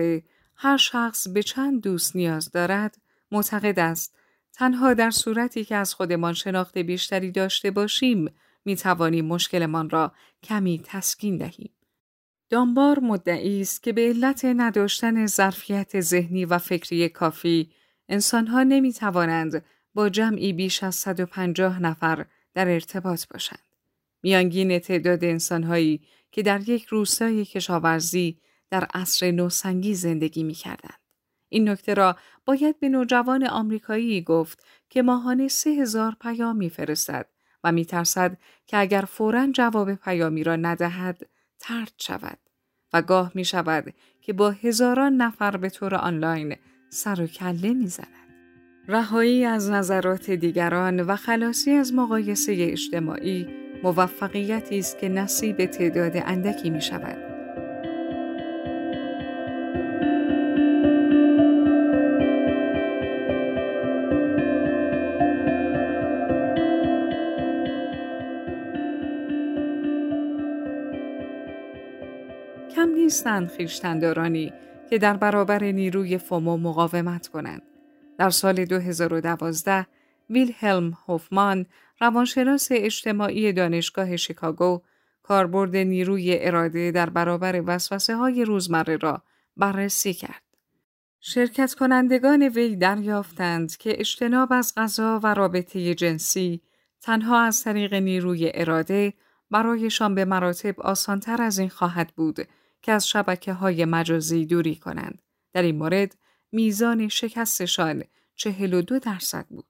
هر 0.56 0.78
شخص 0.78 1.28
به 1.28 1.44
چند 1.44 1.82
دوست 1.82 2.16
نیاز 2.16 2.52
دارد 2.52 2.98
معتقد 3.32 3.80
است 3.80 4.16
تنها 4.62 4.94
در 4.94 5.12
صورتی 5.12 5.66
که 5.66 5.76
از 5.76 5.94
خودمان 5.94 6.34
شناخت 6.34 6.78
بیشتری 6.78 7.32
داشته 7.32 7.72
باشیم 7.72 8.32
می 8.66 8.76
توانیم 8.76 9.26
مشکلمان 9.26 9.90
را 9.90 10.12
کمی 10.44 10.82
تسکین 10.86 11.38
دهیم. 11.38 11.70
دامبار 12.50 13.00
مدعی 13.00 13.62
است 13.62 13.84
که 13.84 13.94
به 13.94 14.02
علت 14.02 14.46
نداشتن 14.46 15.26
ظرفیت 15.26 16.02
ذهنی 16.02 16.46
و 16.46 16.58
فکری 16.58 17.10
کافی 17.10 17.72
انسانها 18.10 18.64
نمی 18.64 18.94
توانند 18.94 19.66
با 19.94 20.10
جمعی 20.10 20.54
بیش 20.54 20.84
از 20.84 20.96
150 20.96 21.82
نفر 21.82 22.26
در 22.54 22.68
ارتباط 22.68 23.28
باشند. 23.28 23.76
میانگین 24.24 24.80
تعداد 24.80 25.24
انسانهایی 25.24 26.02
که 26.32 26.44
در 26.44 26.70
یک 26.70 26.86
روستای 26.86 27.46
کشاورزی 27.46 28.38
در 28.70 28.88
عصر 28.94 29.32
نوسنگی 29.32 29.96
زندگی 29.96 30.44
می 30.44 30.54
کردند. 30.54 31.01
این 31.54 31.70
نکته 31.70 31.94
را 31.94 32.16
باید 32.46 32.80
به 32.80 32.90
نوجوان 32.90 33.48
آمریکایی 33.48 34.22
گفت 34.22 34.66
که 34.90 35.02
ماهانه 35.02 35.48
سه 35.48 35.70
هزار 35.70 36.16
پیام 36.22 36.56
میفرستد 36.56 37.26
و 37.64 37.72
میترسد 37.72 38.38
که 38.66 38.78
اگر 38.78 39.02
فورا 39.02 39.48
جواب 39.48 39.94
پیامی 39.94 40.44
را 40.44 40.56
ندهد 40.56 41.30
ترد 41.60 41.94
شود 41.98 42.38
و 42.94 43.02
گاه 43.02 43.32
می 43.36 43.46
شود 43.46 43.94
که 44.22 44.34
با 44.34 44.52
هزاران 44.52 45.16
نفر 45.16 45.58
به 45.58 45.70
طور 45.70 45.96
آنلاین 45.96 46.56
سر 46.90 47.22
و 47.22 47.28
کله 47.28 47.74
می‌زند. 47.74 48.08
رهایی 48.88 49.46
از 49.46 49.70
نظرات 49.72 50.32
دیگران 50.32 51.00
و 51.00 51.16
خلاصی 51.16 51.72
از 51.72 51.94
مقایسه 51.94 52.56
اجتماعی 52.60 53.48
موفقیتی 53.84 54.80
است 54.80 55.00
که 55.00 55.10
نصیب 55.10 55.66
تعداد 55.66 56.14
اندکی 56.16 56.70
می 56.70 56.82
شود. 56.82 57.31
نیستند 73.12 73.50
خیشتندارانی 73.50 74.54
که 74.90 74.98
در 74.98 75.18
برابر 75.18 75.64
نیروی 75.64 76.18
فومو 76.18 76.58
مقاومت 76.58 77.28
کنند. 77.28 77.62
در 78.18 78.30
سال 78.30 78.66
2012 78.66 79.88
ویلهلم 80.30 80.98
هوفمان 81.08 81.66
روانشناس 82.02 82.68
اجتماعی 82.72 83.54
دانشگاه 83.54 84.18
شیکاگو 84.18 84.82
کاربرد 85.24 85.76
نیروی 85.76 86.38
اراده 86.40 86.92
در 86.92 87.10
برابر 87.10 87.64
وسوسه 87.66 88.16
های 88.16 88.46
روزمره 88.46 88.98
را 88.98 89.22
بررسی 89.58 90.14
کرد. 90.14 90.44
شرکت 91.20 91.74
کنندگان 91.74 92.44
وی 92.44 92.76
دریافتند 92.76 93.78
که 93.78 94.00
اجتناب 94.00 94.54
از 94.54 94.74
غذا 94.78 95.20
و 95.24 95.34
رابطه 95.34 95.96
جنسی 95.96 96.62
تنها 97.02 97.42
از 97.42 97.64
طریق 97.64 97.94
نیروی 97.94 98.52
اراده 98.54 99.14
برایشان 99.52 100.16
به 100.16 100.26
مراتب 100.26 100.80
آسانتر 100.80 101.42
از 101.42 101.60
این 101.60 101.70
خواهد 101.70 102.14
بود 102.16 102.48
که 102.82 102.92
از 102.92 103.08
شبکه 103.08 103.54
های 103.54 103.86
مجازی 103.86 104.46
دوری 104.46 104.76
کنند. 104.76 105.22
در 105.54 105.62
این 105.62 105.78
مورد 105.78 106.16
میزان 106.52 107.08
شکستشان 107.08 108.04
42 108.36 109.00
درصد 109.00 109.46
بود. 109.48 109.66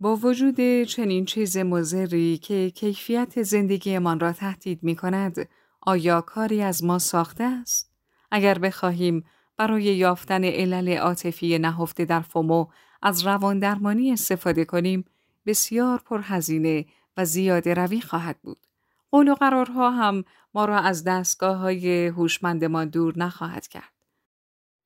با 0.00 0.16
وجود 0.16 0.82
چنین 0.82 1.24
چیز 1.24 1.56
مزری 1.56 2.38
که 2.38 2.70
کیفیت 2.70 3.42
زندگیمان 3.42 4.20
را 4.20 4.32
تهدید 4.32 4.82
می 4.82 4.96
کند، 4.96 5.48
آیا 5.80 6.20
کاری 6.20 6.62
از 6.62 6.84
ما 6.84 6.98
ساخته 6.98 7.44
است؟ 7.44 7.92
اگر 8.30 8.58
بخواهیم 8.58 9.24
برای 9.56 9.82
یافتن 9.82 10.44
علل 10.44 10.96
عاطفی 10.96 11.58
نهفته 11.58 12.04
در 12.04 12.20
فومو 12.20 12.66
از 13.02 13.26
روان 13.26 13.58
درمانی 13.58 14.12
استفاده 14.12 14.64
کنیم، 14.64 15.04
بسیار 15.46 15.98
پرهزینه 15.98 16.86
و 17.16 17.24
زیاده 17.24 17.74
روی 17.74 18.00
خواهد 18.00 18.38
بود. 18.42 18.66
قول 19.10 19.28
و 19.28 19.34
قرارها 19.34 19.90
هم 19.90 20.24
ما 20.54 20.64
را 20.64 20.78
از 20.78 21.04
دستگاه 21.04 21.56
های 21.56 22.06
هوشمندمان 22.06 22.88
دور 22.88 23.18
نخواهد 23.18 23.66
کرد. 23.66 23.92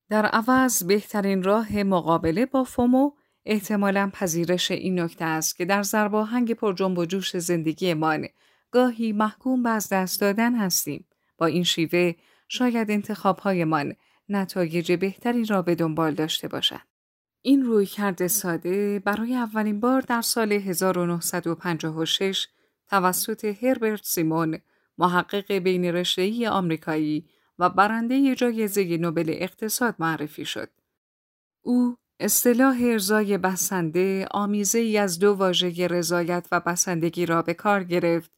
در 0.08 0.26
عوض 0.26 0.84
بهترین 0.84 1.42
راه 1.42 1.82
مقابله 1.82 2.46
با 2.46 2.64
فومو 2.64 3.10
احتمالا 3.44 4.10
پذیرش 4.12 4.70
این 4.70 5.00
نکته 5.00 5.24
است 5.24 5.56
که 5.56 5.64
در 5.64 5.82
زرباهنگ 5.82 6.52
پر 6.52 6.72
جنب 6.72 6.98
و 6.98 7.04
جوش 7.04 7.36
زندگیمان 7.36 8.28
گاهی 8.70 9.12
محکوم 9.12 9.62
به 9.62 9.70
از 9.70 9.88
دست 9.88 10.20
دادن 10.20 10.54
هستیم. 10.54 11.06
با 11.38 11.46
این 11.46 11.62
شیوه 11.64 12.12
شاید 12.48 12.90
انتخابهایمان 12.90 13.94
نتایج 14.28 14.92
بهتری 14.92 15.44
را 15.44 15.62
به 15.62 15.74
دنبال 15.74 16.14
داشته 16.14 16.48
باشد. 16.48 16.80
این 17.42 17.62
روی 17.62 17.86
کرده 17.86 18.28
ساده 18.28 18.98
برای 18.98 19.34
اولین 19.34 19.80
بار 19.80 20.00
در 20.00 20.22
سال 20.22 20.52
1956 20.52 22.46
توسط 22.92 23.44
هربرت 23.44 24.04
سیمون 24.04 24.58
محقق 24.98 25.52
بین 25.52 25.84
رشته‌ای 25.84 26.46
آمریکایی 26.46 27.28
و 27.58 27.70
برنده 27.70 28.34
جایزه 28.34 28.96
نوبل 28.96 29.34
اقتصاد 29.38 29.94
معرفی 29.98 30.44
شد. 30.44 30.68
او 31.62 31.96
اصطلاح 32.20 32.78
ارزای 32.82 33.38
بسنده 33.38 34.26
آمیزه 34.30 34.78
ای 34.78 34.98
از 34.98 35.18
دو 35.18 35.34
واژه 35.34 35.86
رضایت 35.86 36.48
و 36.52 36.60
بسندگی 36.60 37.26
را 37.26 37.42
به 37.42 37.54
کار 37.54 37.84
گرفت 37.84 38.30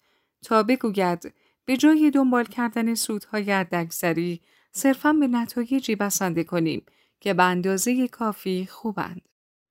تا 0.43 0.63
بگوید 0.63 1.35
به 1.65 1.77
جای 1.77 2.11
دنبال 2.11 2.45
کردن 2.45 2.95
سودهای 2.95 3.53
حداکثری 3.53 4.41
صرفا 4.73 5.13
به 5.13 5.27
نتایجی 5.27 5.97
بسنده 5.97 6.45
کنیم 6.45 6.87
که 7.21 7.35
به 7.35 7.43
اندازه 7.43 8.09
کافی 8.09 8.67
خوبند. 8.67 9.23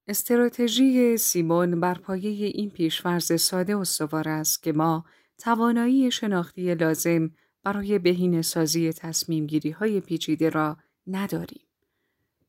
استراتژی 0.08 1.18
سیمون 1.18 1.80
بر 1.80 1.94
پایه 1.94 2.48
این 2.48 2.70
پیشورز 2.70 3.42
ساده 3.42 3.78
استوار 3.78 4.30
است 4.30 4.64
که 4.64 4.74
ما 4.74 5.06
توانایی 5.38 6.12
شناختی 6.12 6.76
لازم 6.76 7.32
برای 7.64 8.00
بهین 8.00 8.42
سازی 8.42 8.94
تصمیم 8.94 9.48
گیری 9.48 9.72
های 9.72 10.02
پیچیده 10.02 10.50
را 10.50 10.78
نداریم. 11.08 11.62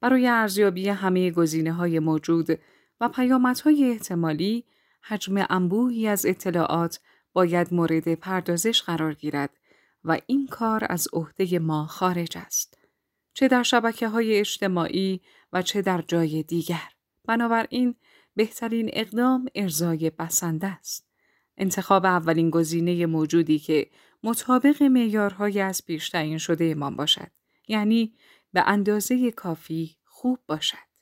برای 0.01 0.27
ارزیابی 0.27 0.89
همه 0.89 1.31
گزینه 1.31 1.73
های 1.73 1.99
موجود 1.99 2.59
و 3.01 3.09
پیامدهای 3.09 3.91
احتمالی 3.91 4.65
حجم 5.03 5.47
انبوهی 5.51 6.09
از 6.09 6.27
اطلاعات 6.27 7.01
باید 7.33 7.75
مورد 7.75 8.15
پردازش 8.15 8.83
قرار 8.83 9.15
گیرد 9.15 9.51
و 10.05 10.19
این 10.27 10.47
کار 10.47 10.87
از 10.89 11.09
عهده 11.13 11.59
ما 11.59 11.87
خارج 11.87 12.39
است. 12.39 12.79
چه 13.35 13.49
در 13.49 13.63
شبکه 13.63 14.09
های 14.09 14.39
اجتماعی 14.39 15.21
و 15.53 15.63
چه 15.63 15.83
در 15.83 16.03
جای 16.03 16.43
دیگر. 16.43 16.94
بنابراین 17.27 17.95
بهترین 18.35 18.91
اقدام 18.93 19.47
ارزای 19.55 20.11
بسنده 20.11 20.67
است. 20.67 21.07
انتخاب 21.57 22.07
اولین 22.07 22.51
گزینه 22.51 23.07
موجودی 23.07 23.59
که 23.59 23.91
مطابق 24.23 24.83
معیارهای 24.83 25.61
از 25.61 25.85
پیش 25.85 26.11
تعیین 26.11 26.39
شده 26.39 26.65
ایمان 26.65 26.97
باشد. 26.97 27.31
یعنی 27.69 28.15
به 28.53 28.63
اندازه 28.67 29.31
کافی 29.31 29.97
خوب 30.05 30.39
باشد. 30.47 30.95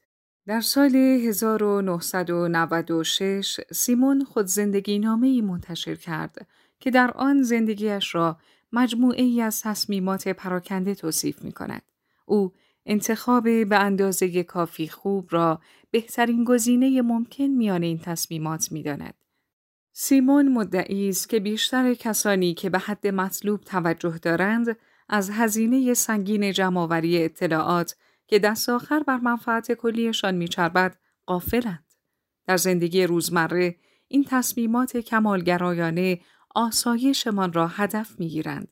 در 0.47 0.61
سال 0.61 0.97
1996 0.97 3.61
سیمون 3.73 4.25
خود 4.25 4.47
زندگی 4.47 4.99
نامه 4.99 5.27
ای 5.27 5.41
منتشر 5.41 5.95
کرد 5.95 6.47
که 6.81 6.91
در 6.91 7.11
آن 7.11 7.43
زندگیش 7.43 8.15
را 8.15 8.39
مجموعه 8.73 9.23
ای 9.23 9.41
از 9.41 9.63
تصمیمات 9.63 10.29
پراکنده 10.29 10.95
توصیف 10.95 11.43
می 11.43 11.53
کند. 11.53 11.83
او 12.27 12.53
انتخاب 12.87 13.65
به 13.65 13.79
اندازه 13.79 14.43
کافی 14.43 14.89
خوب 14.89 15.29
را 15.31 15.61
بهترین 15.91 16.45
گزینه 16.45 17.03
ممکن 17.03 17.45
میان 17.45 17.83
این 17.83 17.99
تصمیمات 17.99 18.73
می 18.73 18.83
داند. 18.83 19.15
سیمون 19.93 20.53
مدعی 20.53 21.09
است 21.09 21.29
که 21.29 21.41
بیشتر 21.41 21.95
کسانی 21.95 22.55
که 22.55 22.71
به 22.71 22.79
حد 22.79 23.07
مطلوب 23.07 23.61
توجه 23.61 24.19
دارند 24.19 24.77
از 25.09 25.31
هزینه 25.31 25.95
سنگین 25.95 26.53
جمعآوری 26.53 27.25
اطلاعات 27.25 27.97
که 28.27 28.39
دست 28.39 28.69
آخر 28.69 29.03
بر 29.03 29.17
منفعت 29.17 29.73
کلیشان 29.73 30.35
میچربد 30.35 30.97
قافلند. 31.27 31.85
در 32.47 32.57
زندگی 32.57 33.05
روزمره 33.05 33.77
این 34.09 34.25
تصمیمات 34.25 34.97
کمالگرایانه 34.97 36.21
آسایشمان 36.55 37.53
را 37.53 37.67
هدف 37.67 38.21
می‌گیرند. 38.21 38.69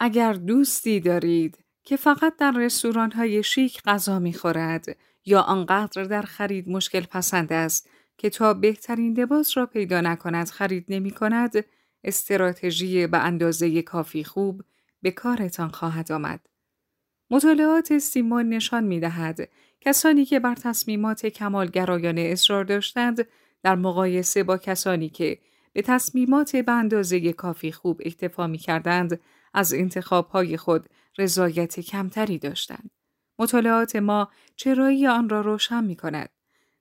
اگر 0.00 0.32
دوستی 0.32 1.00
دارید 1.00 1.61
که 1.84 1.96
فقط 1.96 2.36
در 2.36 2.50
رستوران 2.50 3.10
های 3.12 3.42
شیک 3.42 3.82
غذا 3.82 4.18
می‌خورد 4.18 4.96
یا 5.24 5.40
آنقدر 5.40 6.04
در 6.04 6.22
خرید 6.22 6.68
مشکل 6.68 7.00
پسند 7.00 7.52
است 7.52 7.88
که 8.18 8.30
تا 8.30 8.54
بهترین 8.54 9.20
لباس 9.20 9.56
را 9.56 9.66
پیدا 9.66 10.00
نکند 10.00 10.48
خرید 10.48 10.84
نمی 10.88 11.10
کند، 11.10 11.64
استراتژی 12.04 13.06
به 13.06 13.18
اندازه 13.18 13.82
کافی 13.82 14.24
خوب 14.24 14.62
به 15.02 15.10
کارتان 15.10 15.68
خواهد 15.68 16.12
آمد. 16.12 16.40
مطالعات 17.30 17.98
سیمون 17.98 18.48
نشان 18.48 18.84
می 18.84 19.00
دهد 19.00 19.48
کسانی 19.80 20.24
که 20.24 20.40
بر 20.40 20.54
تصمیمات 20.54 21.26
کمالگرایانه 21.26 22.20
اصرار 22.20 22.64
داشتند 22.64 23.28
در 23.62 23.74
مقایسه 23.74 24.42
با 24.42 24.58
کسانی 24.58 25.08
که 25.08 25.38
به 25.72 25.82
تصمیمات 25.82 26.56
به 26.56 26.72
اندازه 26.72 27.32
کافی 27.32 27.72
خوب 27.72 28.00
اکتفا 28.04 28.46
می 28.46 28.58
کردند 28.58 29.20
از 29.54 29.74
انتخابهای 29.74 30.56
خود 30.56 30.86
رضایت 31.18 31.80
کمتری 31.80 32.38
داشتند. 32.38 32.90
مطالعات 33.38 33.96
ما 33.96 34.28
چرایی 34.56 35.06
آن 35.06 35.28
را 35.28 35.40
روشن 35.40 35.84
می 35.84 35.96
کند. 35.96 36.28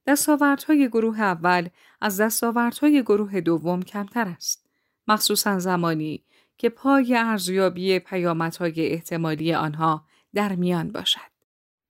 دستاوردهای 0.07 0.87
گروه 0.87 1.21
اول 1.21 1.69
از 2.01 2.21
دستاوردهای 2.21 3.01
گروه 3.01 3.41
دوم 3.41 3.83
کمتر 3.83 4.27
است. 4.27 4.65
مخصوصا 5.07 5.59
زمانی 5.59 6.23
که 6.57 6.69
پای 6.69 7.15
ارزیابی 7.15 7.99
پیامدهای 7.99 8.87
احتمالی 8.87 9.53
آنها 9.53 10.05
در 10.33 10.55
میان 10.55 10.91
باشد. 10.91 11.31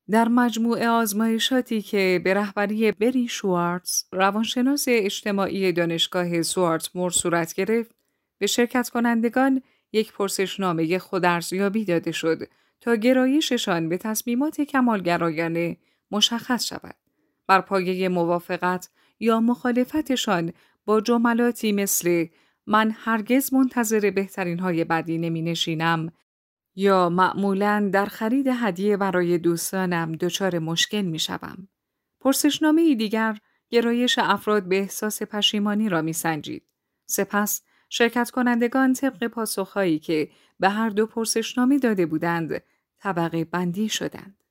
در 0.09 0.27
مجموعه 0.27 0.89
آزمایشاتی 0.89 1.81
که 1.81 2.21
به 2.23 2.33
رهبری 2.33 2.91
بری 2.91 3.27
شوارتز 3.27 4.03
روانشناس 4.11 4.85
اجتماعی 4.87 5.71
دانشگاه 5.71 6.41
سوارت 6.41 6.95
مور 6.95 7.11
صورت 7.11 7.53
گرفت 7.53 7.95
به 8.37 8.47
شرکت 8.47 8.89
کنندگان 8.89 9.61
یک 9.93 10.13
پرسشنامه 10.13 10.99
خودارزیابی 10.99 11.85
داده 11.85 12.11
شد 12.11 12.39
تا 12.81 12.95
گرایششان 12.95 13.89
به 13.89 13.97
تصمیمات 13.97 14.61
کمالگرایانه 14.61 15.77
مشخص 16.11 16.65
شود. 16.65 16.95
بر 17.47 17.61
پایه 17.61 18.09
موافقت 18.09 18.89
یا 19.19 19.39
مخالفتشان 19.39 20.53
با 20.85 21.01
جملاتی 21.01 21.71
مثل 21.71 22.25
من 22.67 22.91
هرگز 22.95 23.53
منتظر 23.53 24.11
بهترین 24.11 24.59
های 24.59 24.83
بدی 24.83 25.17
نمی 25.17 25.41
نشینم 25.41 26.11
یا 26.75 27.09
معمولا 27.09 27.89
در 27.93 28.05
خرید 28.05 28.47
هدیه 28.47 28.97
برای 28.97 29.37
دوستانم 29.37 30.11
دچار 30.11 30.59
مشکل 30.59 31.01
می 31.01 31.19
شوم. 31.19 31.67
پرسشنامه 32.19 32.95
دیگر 32.95 33.37
گرایش 33.69 34.19
افراد 34.19 34.63
به 34.63 34.79
احساس 34.79 35.23
پشیمانی 35.23 35.89
را 35.89 36.01
می 36.01 36.13
سنجید. 36.13 36.63
سپس 37.05 37.61
شرکت 37.93 38.31
کنندگان 38.31 38.93
طبق 38.93 39.27
پاسخهایی 39.27 39.99
که 39.99 40.29
به 40.59 40.69
هر 40.69 40.89
دو 40.89 41.05
پرسشنامه 41.05 41.79
داده 41.79 42.05
بودند 42.05 42.61
طبقه 42.99 43.45
بندی 43.45 43.89
شدند. 43.89 44.43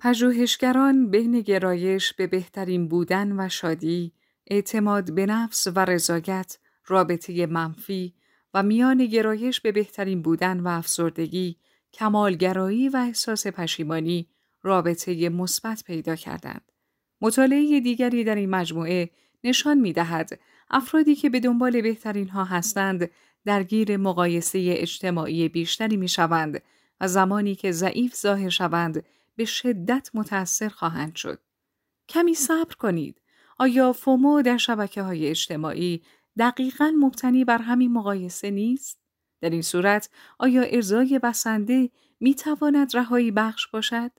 پژوهشگران 0.00 1.10
بین 1.10 1.40
گرایش 1.40 2.12
به 2.12 2.26
بهترین 2.26 2.88
بودن 2.88 3.40
و 3.40 3.48
شادی، 3.48 4.12
اعتماد 4.46 5.14
به 5.14 5.26
نفس 5.26 5.66
و 5.66 5.84
رضایت، 5.84 6.58
رابطه 6.86 7.46
منفی 7.46 8.14
و 8.54 8.62
میان 8.62 9.06
گرایش 9.06 9.60
به 9.60 9.72
بهترین 9.72 10.22
بودن 10.22 10.60
و 10.60 10.68
افسردگی، 10.68 11.56
کمالگرایی 11.92 12.88
و 12.88 12.96
احساس 12.96 13.46
پشیمانی 13.46 14.28
رابطه 14.62 15.28
مثبت 15.28 15.84
پیدا 15.84 16.16
کردند. 16.16 16.72
مطالعه 17.20 17.80
دیگری 17.80 18.24
در 18.24 18.34
این 18.34 18.50
مجموعه 18.50 19.10
نشان 19.44 19.78
می 19.78 19.92
دهد 19.92 20.40
افرادی 20.70 21.14
که 21.14 21.30
به 21.30 21.40
دنبال 21.40 21.82
بهترین 21.82 22.28
ها 22.28 22.44
هستند 22.44 23.10
درگیر 23.44 23.96
مقایسه 23.96 24.74
اجتماعی 24.78 25.48
بیشتری 25.48 25.96
می 25.96 26.08
شوند 26.08 26.62
و 27.00 27.08
زمانی 27.08 27.54
که 27.54 27.72
ضعیف 27.72 28.16
ظاهر 28.16 28.48
شوند 28.48 29.04
به 29.36 29.44
شدت 29.44 30.10
متأثر 30.14 30.68
خواهند 30.68 31.14
شد. 31.16 31.40
کمی 32.08 32.34
صبر 32.34 32.74
کنید. 32.74 33.20
آیا 33.58 33.92
فومو 33.92 34.42
در 34.42 34.56
شبکه 34.56 35.02
های 35.02 35.28
اجتماعی 35.28 36.02
دقیقا 36.38 36.92
مبتنی 37.00 37.44
بر 37.44 37.58
همین 37.58 37.92
مقایسه 37.92 38.50
نیست؟ 38.50 38.98
در 39.40 39.50
این 39.50 39.62
صورت 39.62 40.10
آیا 40.38 40.62
ارزای 40.62 41.18
بسنده 41.18 41.90
می 42.20 42.34
تواند 42.34 42.96
رهایی 42.96 43.30
بخش 43.30 43.66
باشد؟ 43.66 44.10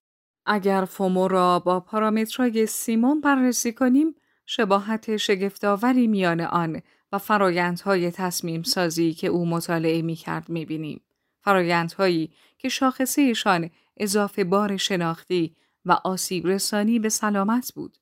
اگر 0.46 0.86
فومو 0.86 1.28
را 1.28 1.60
با 1.60 1.80
پارامترهای 1.80 2.66
سیمون 2.66 3.22
بررسی 3.22 3.74
کنیم، 3.74 4.16
شباهت 4.52 5.18
شگفتآوری 5.18 6.08
میان 6.08 6.42
آن 6.42 6.82
و 7.12 7.18
فرایندهای 7.18 8.12
تصمیم 8.12 8.64
سازی 8.64 9.14
که 9.14 9.28
او 9.28 9.46
مطالعه 9.46 10.02
می 10.02 10.16
کرد 10.16 10.50
می 10.50 10.66
بینیم. 10.66 11.02
فرایندهایی 11.42 12.32
که 12.58 12.70
شاخصهشان 12.70 13.70
اضافه 13.98 14.44
بار 14.44 14.78
شناختی 14.78 15.56
و 15.86 15.92
آسیب 15.92 16.48
رسانی 16.48 17.00
به 17.00 17.10
سلامت 17.10 17.74
بود. 17.76 17.98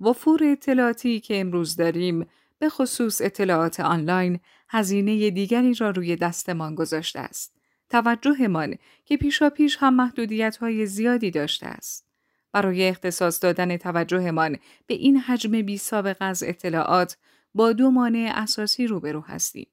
وفور 0.00 0.40
اطلاعاتی 0.44 1.20
که 1.20 1.40
امروز 1.40 1.76
داریم 1.76 2.26
به 2.58 2.68
خصوص 2.68 3.20
اطلاعات 3.22 3.80
آنلاین 3.80 4.40
هزینه 4.68 5.30
دیگری 5.30 5.74
را 5.74 5.90
روی 5.90 6.16
دستمان 6.16 6.74
گذاشته 6.74 7.20
است. 7.20 7.54
توجهمان 7.90 8.74
که 9.04 9.16
پیشا 9.16 9.50
پیش 9.50 9.76
هم 9.80 9.94
محدودیت 9.94 10.56
های 10.56 10.86
زیادی 10.86 11.30
داشته 11.30 11.66
است. 11.66 12.13
برای 12.54 12.88
اختصاص 12.88 13.42
دادن 13.42 13.76
توجهمان 13.76 14.56
به 14.86 14.94
این 14.94 15.16
حجم 15.16 15.62
بی 15.62 15.78
سابق 15.78 16.16
از 16.20 16.42
اطلاعات 16.42 17.16
با 17.54 17.72
دو 17.72 17.90
مانع 17.90 18.32
اساسی 18.34 18.86
روبرو 18.86 19.20
هستیم. 19.20 19.66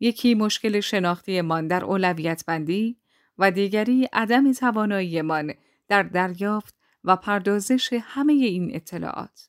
یکی 0.00 0.34
مشکل 0.34 0.80
شناختیمان 0.80 1.66
در 1.66 1.84
اولویت 1.84 2.44
بندی 2.46 2.96
و 3.38 3.50
دیگری 3.50 4.08
عدم 4.12 4.52
تواناییمان 4.52 5.54
در 5.88 6.02
دریافت 6.02 6.74
و 7.04 7.16
پردازش 7.16 7.92
همه 8.02 8.32
این 8.32 8.70
اطلاعات. 8.74 9.48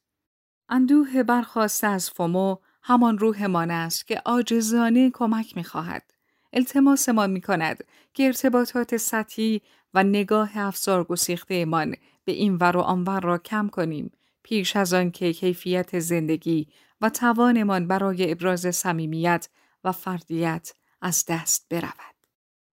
اندوه 0.69 1.23
برخواسته 1.23 1.87
از 1.87 2.09
فومو 2.09 2.57
همان 2.81 3.17
روحمان 3.17 3.71
است 3.71 4.07
که 4.07 4.21
آجزانه 4.25 5.11
کمک 5.11 5.57
می 5.57 5.63
خواهد. 5.63 6.13
التماسمان 6.53 7.29
می 7.29 7.41
کند 7.41 7.83
که 8.13 8.25
ارتباطات 8.25 8.97
سطحی 8.97 9.61
و 9.93 10.03
نگاه 10.03 10.57
افزار 10.57 11.03
گسیخته 11.03 11.65
به 12.25 12.31
این 12.31 12.55
ور 12.55 12.77
و 12.77 12.79
آنور 12.79 13.19
را 13.19 13.37
کم 13.37 13.67
کنیم 13.67 14.11
پیش 14.43 14.75
از 14.75 14.93
آن 14.93 15.11
که 15.11 15.33
کیفیت 15.33 15.99
زندگی 15.99 16.67
و 17.01 17.09
توانمان 17.09 17.87
برای 17.87 18.31
ابراز 18.31 18.75
صمیمیت 18.75 19.49
و 19.83 19.91
فردیت 19.91 20.73
از 21.01 21.25
دست 21.27 21.65
برود. 21.69 22.15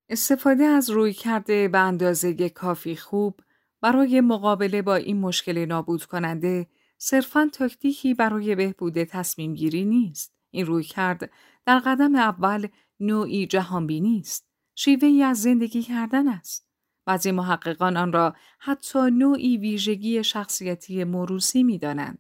استفاده 0.08 0.64
از 0.64 0.90
روی 0.90 1.12
کرده 1.12 1.68
به 1.68 1.78
اندازه 1.78 2.48
کافی 2.48 2.96
خوب 2.96 3.40
برای 3.80 4.20
مقابله 4.20 4.82
با 4.82 4.94
این 4.94 5.20
مشکل 5.20 5.58
نابود 5.64 6.04
کننده 6.04 6.66
صرفاً 6.98 7.50
تاکتیکی 7.52 8.14
برای 8.14 8.54
بهبود 8.54 9.04
تصمیم 9.04 9.54
گیری 9.54 9.84
نیست. 9.84 10.32
این 10.50 10.66
روی 10.66 10.84
کرد 10.84 11.30
در 11.66 11.78
قدم 11.78 12.14
اول 12.14 12.68
نوعی 13.00 13.46
جهانبینی 13.46 14.20
است. 14.20 14.48
شیوه 14.74 15.08
ای 15.08 15.22
از 15.22 15.42
زندگی 15.42 15.82
کردن 15.82 16.28
است. 16.28 16.71
بعضی 17.04 17.30
محققان 17.30 17.96
آن 17.96 18.12
را 18.12 18.34
حتی 18.58 19.10
نوعی 19.10 19.56
ویژگی 19.56 20.24
شخصیتی 20.24 21.04
موروسی 21.04 21.62
می 21.62 21.78
دانند. 21.78 22.18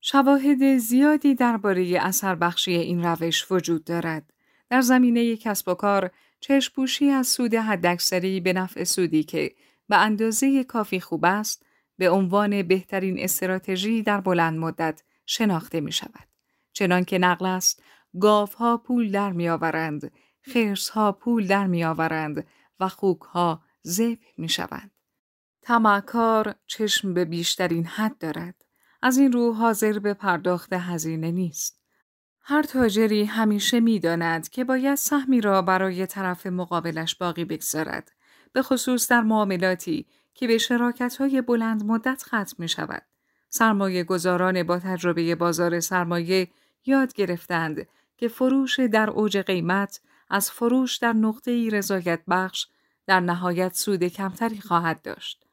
شواهد 0.00 0.76
زیادی 0.78 1.34
درباره 1.34 1.98
اثر 2.00 2.34
بخشی 2.34 2.74
این 2.74 3.04
روش 3.04 3.52
وجود 3.52 3.84
دارد. 3.84 4.32
در 4.70 4.80
زمینه 4.80 5.36
کسب 5.36 5.68
و 5.68 5.74
کار، 5.74 6.10
چشپوشی 6.40 7.10
از 7.10 7.26
سود 7.26 7.54
حداکثری 7.54 8.40
به 8.40 8.52
نفع 8.52 8.84
سودی 8.84 9.24
که 9.24 9.54
به 9.88 9.96
اندازه 9.96 10.64
کافی 10.64 11.00
خوب 11.00 11.24
است، 11.24 11.66
به 11.98 12.10
عنوان 12.10 12.62
بهترین 12.62 13.18
استراتژی 13.18 14.02
در 14.02 14.20
بلند 14.20 14.58
مدت 14.58 15.02
شناخته 15.26 15.80
می 15.80 15.92
شود. 15.92 16.28
چنان 16.72 17.04
که 17.04 17.18
نقل 17.18 17.46
است، 17.46 17.82
ها 18.58 18.76
پول 18.76 19.10
در 19.10 19.32
می 19.32 19.48
آورند، 19.48 20.12
ها 20.92 21.12
پول 21.12 21.46
در 21.46 21.66
می 21.66 21.84
آورند 21.84 22.46
و 22.80 22.90
ها 23.30 23.62
زب 23.82 24.18
می 24.38 24.48
شوند. 24.48 24.90
تمکار 25.62 26.54
چشم 26.66 27.14
به 27.14 27.24
بیشترین 27.24 27.86
حد 27.86 28.18
دارد. 28.18 28.54
از 29.02 29.18
این 29.18 29.32
رو 29.32 29.52
حاضر 29.52 29.98
به 29.98 30.14
پرداخت 30.14 30.72
هزینه 30.72 31.30
نیست. 31.30 31.82
هر 32.40 32.62
تاجری 32.62 33.24
همیشه 33.24 33.80
می‌داند 33.80 34.48
که 34.48 34.64
باید 34.64 34.94
سهمی 34.94 35.40
را 35.40 35.62
برای 35.62 36.06
طرف 36.06 36.46
مقابلش 36.46 37.14
باقی 37.14 37.44
بگذارد 37.44 38.12
به 38.52 38.62
خصوص 38.62 39.10
در 39.10 39.20
معاملاتی 39.20 40.06
که 40.34 40.46
به 40.46 40.58
شراکت 40.58 41.16
های 41.16 41.42
بلند 41.42 41.84
مدت 41.84 42.22
ختم 42.22 42.56
می 42.58 42.68
شود. 42.68 43.02
سرمایه 43.48 44.04
گذاران 44.04 44.62
با 44.62 44.78
تجربه 44.78 45.34
بازار 45.34 45.80
سرمایه 45.80 46.48
یاد 46.86 47.12
گرفتند 47.12 47.86
که 48.16 48.28
فروش 48.28 48.80
در 48.80 49.10
اوج 49.10 49.38
قیمت 49.38 50.00
از 50.30 50.50
فروش 50.50 50.96
در 50.96 51.12
نقطه 51.12 51.50
ای 51.50 51.70
رضایت 51.70 52.20
بخش 52.28 52.66
در 53.06 53.20
نهایت 53.20 53.74
سود 53.74 54.04
کمتری 54.04 54.60
خواهد 54.60 55.02
داشت. 55.02 55.46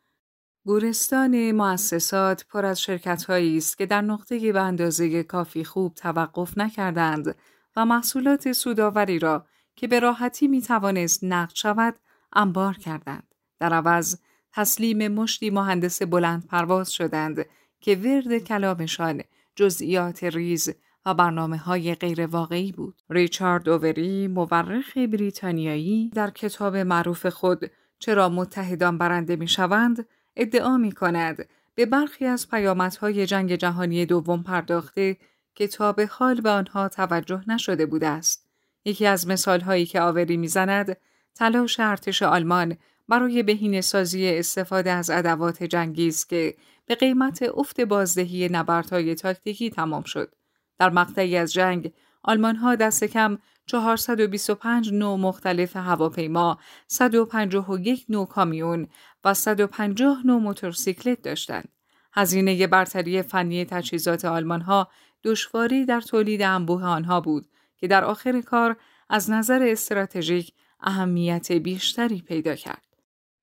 گورستان 0.65 1.51
مؤسسات 1.51 2.45
پر 2.49 2.65
از 2.65 2.81
شرکت 2.81 3.29
است 3.29 3.77
که 3.77 3.85
در 3.85 4.01
نقطه 4.01 4.51
به 4.51 4.61
اندازه 4.61 5.23
کافی 5.23 5.63
خوب 5.63 5.93
توقف 5.93 6.57
نکردند 6.57 7.35
و 7.75 7.85
محصولات 7.85 8.51
سوداوری 8.51 9.19
را 9.19 9.45
که 9.75 9.87
به 9.87 9.99
راحتی 9.99 10.47
می 10.47 10.61
توانست 10.61 11.23
نقد 11.23 11.55
شود 11.55 11.95
انبار 12.33 12.73
کردند. 12.73 13.35
در 13.59 13.73
عوض 13.73 14.19
تسلیم 14.53 15.07
مشتی 15.07 15.49
مهندس 15.49 16.01
بلند 16.03 16.47
پرواز 16.47 16.93
شدند 16.93 17.45
که 17.81 17.95
ورد 17.95 18.37
کلامشان 18.37 19.21
جزئیات 19.55 20.23
ریز 20.23 20.69
و 21.05 21.13
برنامه 21.13 21.57
های 21.57 21.95
غیر 21.95 22.25
واقعی 22.25 22.71
بود. 22.71 23.01
ریچارد 23.09 23.69
اووری 23.69 24.27
مورخ 24.27 24.97
بریتانیایی 24.97 26.11
در 26.15 26.29
کتاب 26.29 26.77
معروف 26.77 27.25
خود 27.25 27.71
چرا 27.99 28.29
متحدان 28.29 28.97
برنده 28.97 29.35
می 29.35 29.47
شوند 29.47 30.07
ادعا 30.35 30.77
می 30.77 30.91
کند 30.91 31.49
به 31.75 31.85
برخی 31.85 32.25
از 32.25 32.49
پیامدهای 32.49 33.25
جنگ 33.25 33.55
جهانی 33.55 34.05
دوم 34.05 34.43
پرداخته 34.43 35.17
که 35.55 35.67
تا 35.67 35.91
به 35.91 36.05
حال 36.05 36.41
به 36.41 36.49
آنها 36.49 36.89
توجه 36.89 37.43
نشده 37.47 37.85
بوده 37.85 38.07
است. 38.07 38.45
یکی 38.85 39.05
از 39.05 39.27
مثالهایی 39.27 39.85
که 39.85 40.01
آوری 40.01 40.37
می‌زند 40.37 40.97
تلاش 41.35 41.79
ارتش 41.79 42.23
آلمان 42.23 42.77
برای 43.09 43.43
بهینه 43.43 43.81
سازی 43.81 44.29
استفاده 44.29 44.91
از 44.91 45.09
ادوات 45.09 45.63
جنگی 45.63 46.07
است 46.07 46.29
که 46.29 46.55
به 46.85 46.95
قیمت 46.95 47.43
افت 47.43 47.81
بازدهی 47.81 48.49
نبردهای 48.51 49.15
تاکتیکی 49.15 49.69
تمام 49.69 50.03
شد. 50.03 50.35
در 50.79 50.89
مقطعی 50.89 51.37
از 51.37 51.53
جنگ 51.53 51.93
آلمان 52.23 52.55
ها 52.55 52.75
دست 52.75 53.03
کم 53.03 53.37
425 53.65 54.93
نوع 54.93 55.17
مختلف 55.17 55.75
هواپیما، 55.75 56.59
151 56.87 58.05
نوع 58.09 58.27
کامیون 58.27 58.87
و 59.23 59.33
150 59.33 60.21
نوع 60.25 60.41
موتورسیکلت 60.41 61.21
داشتند. 61.21 61.69
هزینه 62.13 62.67
برتری 62.67 63.21
فنی 63.21 63.65
تجهیزات 63.65 64.25
آلمان 64.25 64.61
ها 64.61 64.87
دشواری 65.23 65.85
در 65.85 66.01
تولید 66.01 66.41
انبوه 66.41 66.85
آنها 66.85 67.21
بود 67.21 67.49
که 67.77 67.87
در 67.87 68.03
آخر 68.03 68.41
کار 68.41 68.77
از 69.09 69.31
نظر 69.31 69.67
استراتژیک 69.71 70.53
اهمیت 70.79 71.51
بیشتری 71.51 72.21
پیدا 72.21 72.55
کرد. 72.55 72.85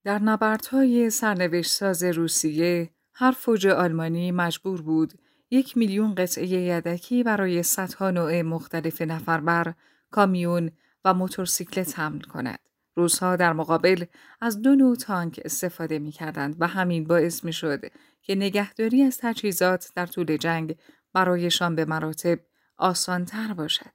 در 0.05 0.18
نبردهای 0.18 1.11
سرنوشت 1.11 1.70
ساز 1.70 2.03
روسیه 2.03 2.90
هر 3.14 3.31
فوج 3.31 3.66
آلمانی 3.66 4.33
مجبور 4.33 4.83
بود 4.83 5.12
یک 5.50 5.76
میلیون 5.76 6.14
قطعه 6.14 6.46
یدکی 6.46 7.22
برای 7.22 7.62
صدها 7.62 8.11
نوع 8.11 8.42
مختلف 8.42 9.02
نفربر، 9.02 9.74
کامیون 10.11 10.70
و 11.04 11.14
موتورسیکلت 11.14 11.98
حمل 11.98 12.20
کند. 12.20 12.59
روزها 12.94 13.37
در 13.37 13.52
مقابل 13.52 14.04
از 14.40 14.62
دو 14.62 14.74
نوع 14.74 14.96
تانک 14.96 15.40
استفاده 15.44 15.98
می 15.98 16.12
کردند 16.12 16.56
و 16.61 16.66
همین 16.66 17.04
باعث 17.04 17.44
می 17.44 17.52
شد 17.52 17.80
که 18.22 18.35
نگهداری 18.35 19.02
از 19.02 19.18
تجهیزات 19.18 19.92
در 19.94 20.06
طول 20.06 20.37
جنگ 20.37 20.76
برایشان 21.12 21.74
به 21.74 21.85
مراتب 21.85 22.38
آسانتر 22.76 23.54
باشد. 23.54 23.90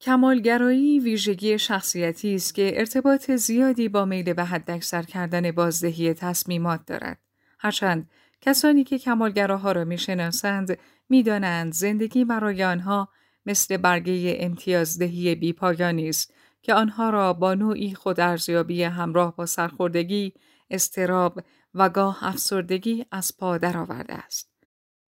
کمالگرایی 0.00 1.00
ویژگی 1.00 1.58
شخصیتی 1.58 2.34
است 2.34 2.54
که 2.54 2.72
ارتباط 2.74 3.30
زیادی 3.30 3.88
با 3.88 4.04
میل 4.04 4.32
به 4.32 4.44
حداکثر 4.44 5.02
کردن 5.02 5.50
بازدهی 5.50 6.14
تصمیمات 6.14 6.86
دارد. 6.86 7.18
هرچند 7.58 8.10
کسانی 8.40 8.84
که 8.84 8.98
کمالگراها 8.98 9.72
را 9.72 9.84
می‌شناسند 9.84 10.78
می‌دانند 11.08 11.72
زندگی 11.72 12.24
برای 12.24 12.64
آنها 12.64 13.08
مثل 13.46 13.76
برگه 13.76 14.36
امتیازدهی 14.40 15.34
بیپایانی 15.34 16.08
است 16.08 16.34
که 16.62 16.74
آنها 16.74 17.10
را 17.10 17.32
با 17.32 17.54
نوعی 17.54 17.94
خودارزیابی 17.94 18.82
همراه 18.82 19.36
با 19.36 19.46
سرخوردگی، 19.46 20.32
استراب 20.70 21.40
و 21.74 21.88
گاه 21.88 22.18
افسردگی 22.24 23.06
از 23.10 23.36
پا 23.38 23.58
درآورده 23.58 24.14
است. 24.14 24.52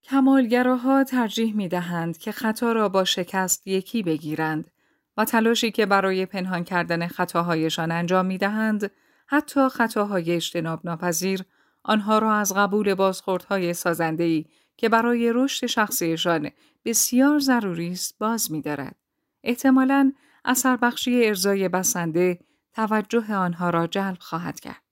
کمالگراها 0.05 1.05
ترجیح 1.05 1.57
می 1.57 1.69
دهند 1.69 2.19
که 2.19 2.33
خطا 2.33 2.73
را 2.73 2.89
با 2.89 3.05
شکست 3.05 3.67
یکی 3.67 4.03
بگیرند 4.03 4.71
و 5.17 5.25
تلاشی 5.25 5.71
که 5.71 5.87
برای 5.87 6.27
پنهان 6.27 6.65
کردن 6.65 7.07
خطاهایشان 7.07 7.91
انجام 7.91 8.27
می 8.27 8.39
دهند 8.39 8.91
حتی 9.27 9.69
خطاهای 9.69 10.33
اجتناب 10.33 10.81
ناپذیر 10.85 11.45
آنها 11.83 12.19
را 12.19 12.35
از 12.35 12.55
قبول 12.55 12.95
بازخوردهای 12.95 13.75
سازندهی 13.75 14.47
که 14.77 14.89
برای 14.89 15.33
رشد 15.35 15.67
شخصیشان 15.67 16.51
بسیار 16.85 17.39
ضروری 17.39 17.93
است 17.93 18.19
باز 18.19 18.53
می‌دارد. 18.53 18.97
احتمالاً 19.45 20.13
اثر 20.45 20.77
بخشی 20.77 21.27
ارزای 21.27 21.69
بسنده 21.69 22.39
توجه 22.75 23.35
آنها 23.35 23.71
را 23.71 23.87
جلب 23.87 24.19
خواهد 24.21 24.61
کرد. 24.61 24.83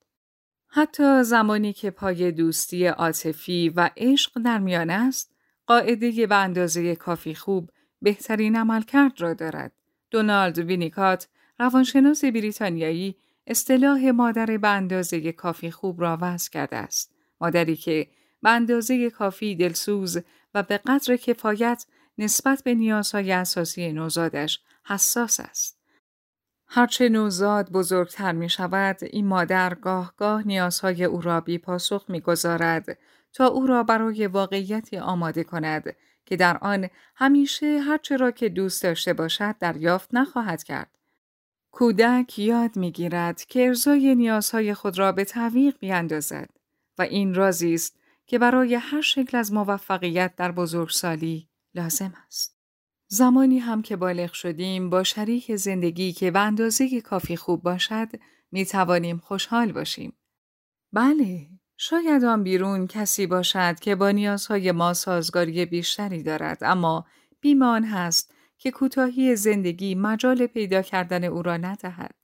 حتی 0.68 1.22
زمانی 1.22 1.72
که 1.72 1.90
پای 1.90 2.32
دوستی 2.32 2.86
عاطفی 2.86 3.68
و 3.68 3.90
عشق 3.96 4.42
در 4.42 4.58
میان 4.58 4.90
است، 4.90 5.34
قاعده 5.66 6.26
به 6.26 6.36
اندازه 6.36 6.96
کافی 6.96 7.34
خوب 7.34 7.70
بهترین 8.02 8.56
عملکرد 8.56 9.20
را 9.20 9.34
دارد. 9.34 9.72
دونالد 10.10 10.58
وینیکات، 10.58 11.28
روانشناس 11.58 12.24
بریتانیایی، 12.24 13.16
اصطلاح 13.50 14.10
مادر 14.10 14.46
به 14.56 14.68
اندازه 14.68 15.32
کافی 15.32 15.70
خوب 15.70 16.00
را 16.00 16.18
وضع 16.20 16.50
کرده 16.50 16.76
است. 16.76 17.14
مادری 17.40 17.76
که 17.76 18.08
به 18.42 18.50
اندازه 18.50 19.10
کافی 19.10 19.56
دلسوز 19.56 20.18
و 20.54 20.62
به 20.62 20.78
قدر 20.78 21.16
کفایت 21.16 21.86
نسبت 22.18 22.62
به 22.64 22.74
نیازهای 22.74 23.32
اساسی 23.32 23.92
نوزادش 23.92 24.60
حساس 24.86 25.40
است. 25.40 25.78
هرچه 26.66 27.08
نوزاد 27.08 27.70
بزرگتر 27.72 28.32
می 28.32 28.48
شود، 28.48 28.98
این 29.02 29.26
مادر 29.26 29.74
گاه 29.74 30.14
گاه 30.16 30.46
نیازهای 30.46 31.04
او 31.04 31.20
را 31.20 31.40
بی 31.40 31.58
پاسخ 31.58 32.04
می 32.08 32.20
گذارد 32.20 32.98
تا 33.32 33.46
او 33.46 33.66
را 33.66 33.82
برای 33.82 34.26
واقعیتی 34.26 34.98
آماده 34.98 35.44
کند 35.44 35.96
که 36.26 36.36
در 36.36 36.58
آن 36.58 36.88
همیشه 37.14 37.78
هرچه 37.78 38.16
را 38.16 38.30
که 38.30 38.48
دوست 38.48 38.82
داشته 38.82 39.12
باشد 39.12 39.54
دریافت 39.60 40.14
نخواهد 40.14 40.62
کرد. 40.62 40.97
کودک 41.78 42.38
یاد 42.38 42.76
می‌گیرد 42.76 43.44
که 43.44 43.66
ارزای 43.66 44.14
نیازهای 44.14 44.74
خود 44.74 44.98
را 44.98 45.12
به 45.12 45.24
تعویق 45.24 45.78
بیاندازد 45.78 46.50
و 46.98 47.02
این 47.02 47.34
رازی 47.34 47.74
است 47.74 47.96
که 48.26 48.38
برای 48.38 48.74
هر 48.74 49.00
شکل 49.00 49.36
از 49.36 49.52
موفقیت 49.52 50.36
در 50.36 50.52
بزرگسالی 50.52 51.48
لازم 51.74 52.14
است. 52.26 52.56
زمانی 53.08 53.58
هم 53.58 53.82
که 53.82 53.96
بالغ 53.96 54.32
شدیم 54.32 54.90
با 54.90 55.04
شریک 55.04 55.56
زندگی 55.56 56.12
که 56.12 56.30
به 56.30 56.38
اندازه 56.38 57.00
کافی 57.00 57.36
خوب 57.36 57.62
باشد 57.62 58.08
می 58.52 58.66
توانیم 58.66 59.18
خوشحال 59.18 59.72
باشیم. 59.72 60.12
بله، 60.92 61.46
شاید 61.76 62.24
آن 62.24 62.42
بیرون 62.42 62.86
کسی 62.86 63.26
باشد 63.26 63.80
که 63.80 63.94
با 63.94 64.10
نیازهای 64.10 64.72
ما 64.72 64.94
سازگاری 64.94 65.66
بیشتری 65.66 66.22
دارد 66.22 66.58
اما 66.64 67.06
بیمان 67.40 67.84
هست 67.84 68.34
که 68.58 68.70
کوتاهی 68.70 69.36
زندگی 69.36 69.94
مجال 69.94 70.46
پیدا 70.46 70.82
کردن 70.82 71.24
او 71.24 71.42
را 71.42 71.56
ندهد. 71.56 72.14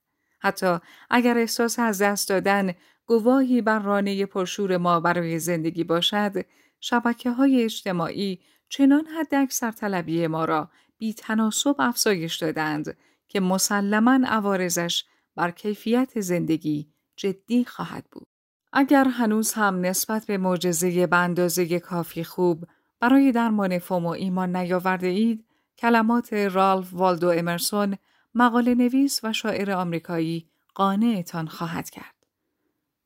حتی 0.40 0.78
اگر 1.10 1.38
احساس 1.38 1.78
از 1.78 2.02
دست 2.02 2.28
دادن 2.28 2.74
گواهی 3.06 3.62
بر 3.62 3.78
رانه 3.78 4.26
پرشور 4.26 4.76
ما 4.76 5.00
برای 5.00 5.38
زندگی 5.38 5.84
باشد، 5.84 6.44
شبکه 6.80 7.30
های 7.30 7.64
اجتماعی 7.64 8.40
چنان 8.68 9.06
حد 9.06 9.34
اکثر 9.34 9.70
طلبی 9.70 10.26
ما 10.26 10.44
را 10.44 10.70
بی 10.98 11.14
تناسب 11.14 11.76
افزایش 11.78 12.36
دادند 12.36 12.96
که 13.28 13.40
مسلما 13.40 14.20
عوارزش 14.26 15.04
بر 15.36 15.50
کیفیت 15.50 16.20
زندگی 16.20 16.88
جدی 17.16 17.64
خواهد 17.64 18.04
بود. 18.12 18.26
اگر 18.72 19.04
هنوز 19.04 19.52
هم 19.52 19.80
نسبت 19.80 20.26
به 20.26 20.38
معجزه 20.38 21.06
به 21.06 21.80
کافی 21.80 22.24
خوب 22.24 22.64
برای 23.00 23.32
درمان 23.32 23.78
فومو 23.78 24.08
ایمان 24.08 24.56
نیاورده 24.56 25.06
اید، 25.06 25.44
کلمات 25.78 26.32
رالف 26.32 26.88
والدو 26.92 27.28
امرسون 27.28 27.98
مقاله 28.34 28.74
نویس 28.74 29.20
و 29.22 29.32
شاعر 29.32 29.70
آمریکایی 29.70 30.46
قانعتان 30.74 31.48
خواهد 31.48 31.90
کرد. 31.90 32.14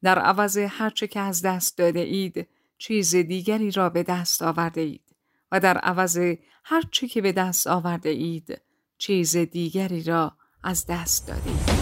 در 0.03 0.19
عوض 0.19 0.59
هرچه 0.59 1.07
که 1.07 1.21
از 1.21 1.43
دست 1.43 1.79
داده 1.79 2.01
اید، 2.01 2.49
چیز 2.79 3.17
دیگری 3.17 3.71
را 3.71 3.91
به 3.91 4.03
دست 4.03 4.43
آورده 4.43 4.81
اید 4.81 5.15
و 5.53 5.61
در 5.61 5.79
عوض 5.79 6.21
هرچه 6.65 7.09
که 7.09 7.21
به 7.21 7.33
دست 7.33 7.67
آورده 7.67 8.09
اید، 8.09 8.61
چیز 8.99 9.37
دیگری 9.37 10.03
را 10.03 10.33
از 10.63 10.87
دست 10.87 11.29
دادید. 11.29 11.79